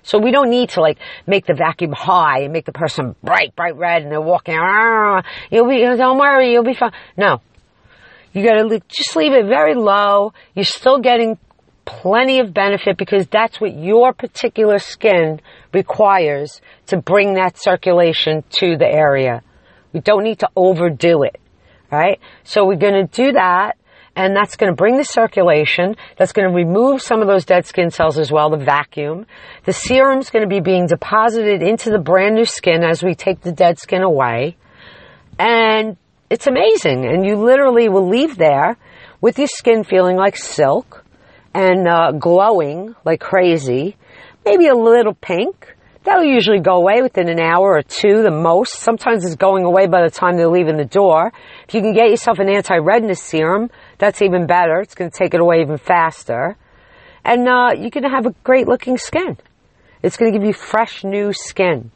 So 0.03 0.19
we 0.19 0.31
don't 0.31 0.51
need 0.51 0.71
to 0.71 0.81
like 0.81 0.99
make 1.27 1.47
the 1.47 1.55
vacuum 1.55 1.93
high 1.93 2.41
and 2.43 2.53
make 2.53 2.65
the 2.65 2.73
person 2.73 3.15
bright, 3.23 3.55
bright 3.57 3.77
red 3.77 4.03
and 4.03 4.11
they're 4.11 4.21
walking 4.21 4.55
around. 4.55 5.25
Ah, 5.25 5.29
you'll 5.51 5.69
be, 5.69 5.81
don't 5.81 6.19
worry, 6.19 6.53
you'll 6.53 6.65
be 6.65 6.75
fine. 6.75 6.93
No. 7.17 7.41
You 8.33 8.45
gotta 8.45 8.81
just 8.89 9.17
leave 9.17 9.33
it 9.33 9.47
very 9.47 9.75
low. 9.75 10.33
You're 10.55 10.65
still 10.65 10.99
getting 11.01 11.39
plenty 11.85 12.41
of 12.41 12.53
benefit 12.53 12.99
because 12.99 13.27
that's 13.29 13.59
what 13.61 13.75
your 13.75 14.13
particular 14.13 14.79
skin 14.79 15.41
requires 15.73 16.61
to 16.87 16.99
bring 16.99 17.35
that 17.35 17.57
circulation 17.59 18.45
to 18.51 18.77
the 18.77 18.87
area. 18.87 19.43
We 19.95 20.01
don't 20.01 20.23
need 20.23 20.41
to 20.41 20.51
overdo 20.55 21.23
it, 21.23 21.41
right? 21.91 22.21
So 22.45 22.67
we're 22.67 22.77
gonna 22.77 23.07
do 23.07 23.33
that 23.33 23.78
and 24.19 24.35
that's 24.35 24.57
going 24.57 24.71
to 24.71 24.75
bring 24.75 24.97
the 24.97 25.05
circulation. 25.05 25.95
That's 26.17 26.33
going 26.33 26.49
to 26.49 26.55
remove 26.55 27.01
some 27.01 27.23
of 27.23 27.29
those 27.29 27.45
dead 27.45 27.67
skin 27.67 27.93
cells 27.93 28.19
as 28.19 28.33
well, 28.33 28.51
the 28.51 28.57
vacuum. 28.57 29.27
The 29.65 29.73
serum 29.73 30.19
is 30.19 30.29
going 30.29 30.43
to 30.43 30.49
be 30.49 30.59
being 30.59 30.89
deposited 30.89 31.63
into 31.63 31.91
the 31.91 32.01
brand 32.01 32.35
new 32.35 32.45
skin 32.45 32.83
as 32.83 33.01
we 33.01 33.15
take 33.15 33.43
the 33.43 33.53
dead 33.53 33.79
skin 33.79 34.03
away. 34.03 34.57
And 35.39 35.97
it's 36.29 36.49
amazing. 36.49 37.07
And 37.07 37.25
you 37.25 37.37
literally 37.37 37.89
will 37.89 38.09
leave 38.09 38.37
there 38.37 38.77
with 39.21 39.39
your 39.39 39.47
skin 39.47 39.85
feeling 39.85 40.17
like 40.17 40.37
silk 40.37 41.05
and 41.55 41.87
uh, 41.87 42.11
glowing 42.11 42.97
like 43.05 43.21
crazy, 43.21 43.97
maybe 44.45 44.67
a 44.67 44.75
little 44.75 45.15
pink. 45.15 45.77
That'll 46.09 46.25
usually 46.25 46.61
go 46.61 46.77
away 46.77 47.03
within 47.03 47.29
an 47.29 47.39
hour 47.39 47.77
or 47.77 47.83
two, 47.83 48.23
the 48.23 48.31
most. 48.31 48.77
Sometimes 48.77 49.27
it's 49.27 49.37
going 49.37 49.65
away 49.65 49.89
by 49.89 50.03
the 50.03 50.11
time 50.11 50.39
they're 50.39 50.49
leaving 50.49 50.79
the 50.79 50.87
door. 50.87 51.35
If 51.69 51.75
you 51.75 51.83
can 51.83 51.93
get 51.93 52.09
yourself 52.09 52.39
an 52.39 52.49
anti-redness 52.49 53.23
serum, 53.23 53.69
that's 53.99 54.23
even 54.23 54.47
better. 54.47 54.81
It's 54.81 54.95
going 54.95 55.11
to 55.11 55.15
take 55.15 55.35
it 55.35 55.41
away 55.41 55.61
even 55.61 55.77
faster. 55.77 56.57
And 57.27 57.47
uh, 57.47 57.73
you're 57.77 57.91
going 57.91 58.05
to 58.05 58.09
have 58.09 58.25
a 58.25 58.31
great 58.43 58.67
looking 58.67 58.97
skin. 58.97 59.37
It's 60.03 60.17
going 60.17 60.33
to 60.33 60.39
give 60.39 60.47
you 60.47 60.55
fresh 60.55 61.05
new 61.05 61.35
skin. 61.35 61.91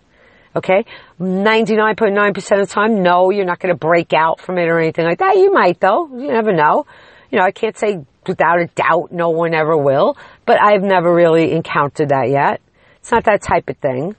Okay? 0.55 0.85
99.9% 1.19 2.37
of 2.37 2.69
the 2.69 2.71
time, 2.71 3.03
no, 3.03 3.31
you're 3.31 3.47
not 3.47 3.61
going 3.61 3.75
to 3.75 3.79
break 3.79 4.13
out 4.13 4.43
from 4.43 4.59
it 4.59 4.69
or 4.69 4.79
anything 4.79 5.07
like 5.07 5.21
that. 5.21 5.39
You 5.39 5.55
might 5.55 5.81
though. 5.81 6.09
You 6.09 6.31
never 6.31 6.53
know. 6.53 6.85
You 7.31 7.39
know, 7.39 7.47
I 7.47 7.51
can't 7.51 7.79
say 7.79 8.05
without 8.27 8.61
a 8.61 8.67
doubt 8.67 9.11
no 9.11 9.31
one 9.31 9.55
ever 9.55 9.75
will, 9.75 10.19
but 10.45 10.63
I've 10.63 10.83
never 10.83 11.15
really 11.15 11.53
encountered 11.53 12.11
that 12.11 12.29
yet. 12.29 12.61
It's 13.03 13.11
not 13.11 13.25
that 13.25 13.43
type 13.43 13.69
of 13.69 13.77
thing. 13.79 14.15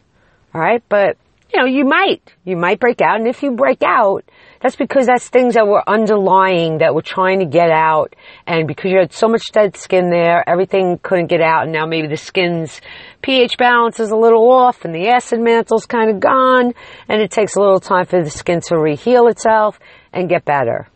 Alright? 0.54 0.84
But, 0.89 1.15
you 1.54 1.62
know, 1.62 1.65
you 1.65 1.86
might. 1.86 2.22
You 2.43 2.58
might 2.58 2.82
break 2.82 3.00
out. 3.00 3.15
And 3.15 3.30
if 3.30 3.41
you 3.41 3.52
break 3.52 3.82
out, 3.82 4.26
that's 4.62 4.76
because 4.76 5.08
that's 5.08 5.30
things 5.30 5.54
that 5.54 5.65
were 5.65 5.88
underlying 5.88 6.80
that 6.80 6.93
we're 6.93 7.02
trying 7.02 7.39
to 7.39 7.46
get 7.46 7.72
out. 7.72 8.13
And 8.46 8.67
because 8.67 8.91
you 8.91 9.00
had 9.00 9.13
so 9.13 9.30
much 9.30 9.43
dead 9.54 9.78
skin 9.78 10.10
there, 10.10 10.43
everything 10.48 11.00
couldn't 11.02 11.28
get 11.28 11.39
out. 11.39 11.63
And 11.63 11.72
now 11.72 11.86
maybe 11.86 12.10
the 12.10 12.17
skin's 12.17 12.82
pH 13.22 13.58
balance 13.58 14.02
is 14.02 14.12
a 14.12 14.17
little 14.17 14.52
off 14.52 14.84
and 14.84 14.93
the 14.93 15.08
acid 15.08 15.39
mantle's 15.39 15.86
kind 15.86 16.10
of 16.10 16.19
gone. 16.19 16.74
And 17.08 17.22
it 17.22 17.32
takes 17.32 17.56
a 17.56 17.62
little 17.62 17.80
time 17.80 18.06
for 18.06 18.22
the 18.22 18.30
skin 18.30 18.60
to 18.67 18.76
reheal 18.76 19.32
itself 19.32 19.80
and 20.12 20.28
get 20.28 20.43
better. 20.43 20.89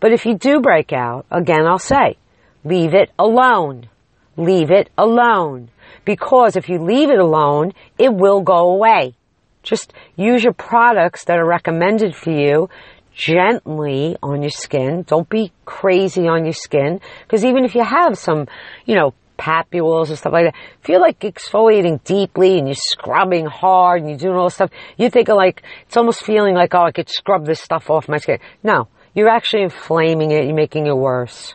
But 0.00 0.12
if 0.12 0.24
you 0.24 0.38
do 0.38 0.62
break 0.62 0.94
out, 0.94 1.26
again, 1.30 1.66
I'll 1.66 1.78
say, 1.78 2.16
leave 2.64 2.94
it 2.94 3.10
alone. 3.18 3.90
Leave 4.38 4.70
it 4.70 4.88
alone. 4.96 5.68
Because 6.04 6.56
if 6.56 6.68
you 6.68 6.78
leave 6.78 7.10
it 7.10 7.18
alone, 7.18 7.72
it 7.98 8.12
will 8.12 8.40
go 8.40 8.70
away. 8.70 9.14
Just 9.62 9.92
use 10.16 10.42
your 10.42 10.54
products 10.54 11.24
that 11.26 11.38
are 11.38 11.46
recommended 11.46 12.14
for 12.14 12.30
you 12.30 12.68
gently 13.14 14.16
on 14.22 14.42
your 14.42 14.50
skin. 14.50 15.04
Don't 15.06 15.28
be 15.28 15.52
crazy 15.64 16.26
on 16.26 16.44
your 16.44 16.54
skin. 16.54 17.00
Because 17.22 17.44
even 17.44 17.64
if 17.64 17.74
you 17.74 17.84
have 17.84 18.16
some, 18.16 18.48
you 18.86 18.94
know, 18.94 19.14
papules 19.38 20.08
and 20.08 20.18
stuff 20.18 20.32
like 20.32 20.46
that, 20.46 20.54
if 20.82 20.88
you're 20.88 21.00
like 21.00 21.20
exfoliating 21.20 22.02
deeply 22.04 22.58
and 22.58 22.68
you're 22.68 22.74
scrubbing 22.74 23.46
hard 23.46 24.00
and 24.00 24.10
you're 24.10 24.18
doing 24.18 24.36
all 24.36 24.44
this 24.44 24.54
stuff, 24.54 24.70
you 24.96 25.10
think 25.10 25.28
of 25.28 25.36
like, 25.36 25.62
it's 25.86 25.96
almost 25.96 26.24
feeling 26.24 26.54
like, 26.54 26.74
oh, 26.74 26.84
I 26.84 26.92
could 26.92 27.08
scrub 27.08 27.46
this 27.46 27.60
stuff 27.60 27.90
off 27.90 28.08
my 28.08 28.18
skin. 28.18 28.38
No, 28.62 28.88
you're 29.14 29.28
actually 29.28 29.62
inflaming 29.62 30.30
it. 30.30 30.44
You're 30.44 30.54
making 30.54 30.86
it 30.86 30.96
worse. 30.96 31.54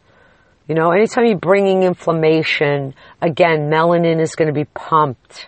You 0.67 0.73
know, 0.73 0.91
anytime 0.91 1.25
you're 1.25 1.37
bringing 1.37 1.83
inflammation, 1.83 2.95
again, 3.21 3.69
melanin 3.69 4.19
is 4.19 4.35
going 4.35 4.47
to 4.47 4.53
be 4.53 4.65
pumped. 4.65 5.47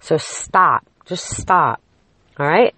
So 0.00 0.16
stop. 0.16 0.86
Just 1.04 1.36
stop. 1.36 1.80
All 2.38 2.46
right? 2.46 2.74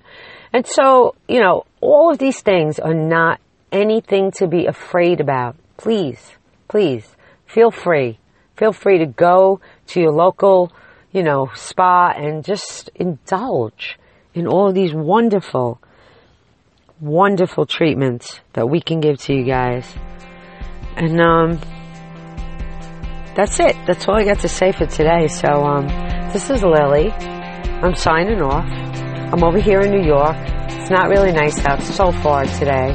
And 0.52 0.66
so, 0.66 1.14
you 1.28 1.40
know, 1.40 1.64
all 1.80 2.10
of 2.10 2.18
these 2.18 2.40
things 2.40 2.78
are 2.80 2.94
not 2.94 3.40
anything 3.70 4.32
to 4.32 4.48
be 4.48 4.66
afraid 4.66 5.20
about. 5.20 5.56
Please, 5.76 6.32
please, 6.68 7.06
feel 7.46 7.70
free. 7.70 8.18
Feel 8.56 8.72
free 8.72 8.98
to 8.98 9.06
go 9.06 9.60
to 9.88 10.00
your 10.00 10.12
local, 10.12 10.72
you 11.12 11.22
know, 11.22 11.50
spa 11.54 12.12
and 12.16 12.44
just 12.44 12.90
indulge 12.94 13.98
in 14.34 14.46
all 14.46 14.68
of 14.68 14.74
these 14.74 14.92
wonderful, 14.92 15.80
wonderful 17.00 17.64
treatments 17.64 18.40
that 18.54 18.68
we 18.68 18.80
can 18.80 19.00
give 19.00 19.18
to 19.18 19.34
you 19.34 19.44
guys. 19.44 19.86
And, 20.96 21.20
um, 21.20 21.60
that's 23.34 23.60
it. 23.60 23.76
That's 23.86 24.06
all 24.08 24.16
I 24.16 24.24
got 24.24 24.40
to 24.40 24.48
say 24.48 24.72
for 24.72 24.86
today. 24.86 25.28
So, 25.28 25.48
um, 25.48 25.86
this 26.32 26.50
is 26.50 26.62
Lily. 26.62 27.10
I'm 27.10 27.94
signing 27.94 28.42
off. 28.42 28.66
I'm 29.32 29.42
over 29.44 29.58
here 29.58 29.80
in 29.80 29.90
New 29.90 30.06
York. 30.06 30.36
It's 30.68 30.90
not 30.90 31.08
really 31.08 31.32
nice 31.32 31.64
out 31.64 31.82
so 31.82 32.10
far 32.10 32.44
today, 32.44 32.92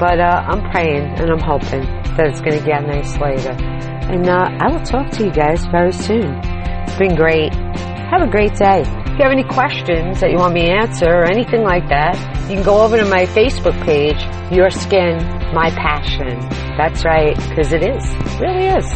but 0.00 0.18
uh, 0.18 0.42
I'm 0.48 0.70
praying 0.70 1.04
and 1.20 1.30
I'm 1.30 1.40
hoping 1.40 1.82
that 2.16 2.26
it's 2.26 2.40
going 2.40 2.58
to 2.58 2.64
get 2.64 2.86
nice 2.86 3.18
later. 3.18 3.52
And 3.52 4.28
uh, 4.28 4.48
I 4.60 4.72
will 4.72 4.84
talk 4.84 5.10
to 5.12 5.24
you 5.24 5.30
guys 5.30 5.64
very 5.66 5.92
soon. 5.92 6.40
It's 6.42 6.96
been 6.96 7.14
great. 7.14 7.54
Have 7.54 8.22
a 8.22 8.30
great 8.30 8.54
day. 8.54 8.80
If 8.80 9.18
you 9.18 9.24
have 9.24 9.32
any 9.32 9.44
questions 9.44 10.20
that 10.20 10.30
you 10.30 10.36
want 10.36 10.54
me 10.54 10.66
to 10.66 10.72
answer 10.72 11.06
or 11.06 11.24
anything 11.24 11.62
like 11.62 11.88
that, 11.88 12.16
you 12.48 12.56
can 12.56 12.64
go 12.64 12.82
over 12.82 12.96
to 12.96 13.04
my 13.04 13.26
Facebook 13.26 13.80
page, 13.84 14.20
Your 14.50 14.70
Skin, 14.70 15.18
My 15.52 15.70
Passion. 15.70 16.63
That's 16.76 17.04
right, 17.04 17.36
because 17.48 17.72
it 17.72 17.84
is. 17.84 18.04
It 18.04 18.40
really 18.40 18.66
is. 18.66 18.90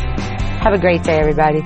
Have 0.62 0.72
a 0.72 0.78
great 0.78 1.04
day, 1.04 1.16
everybody. 1.18 1.62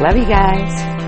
Love 0.00 0.16
you 0.16 0.26
guys. 0.26 0.99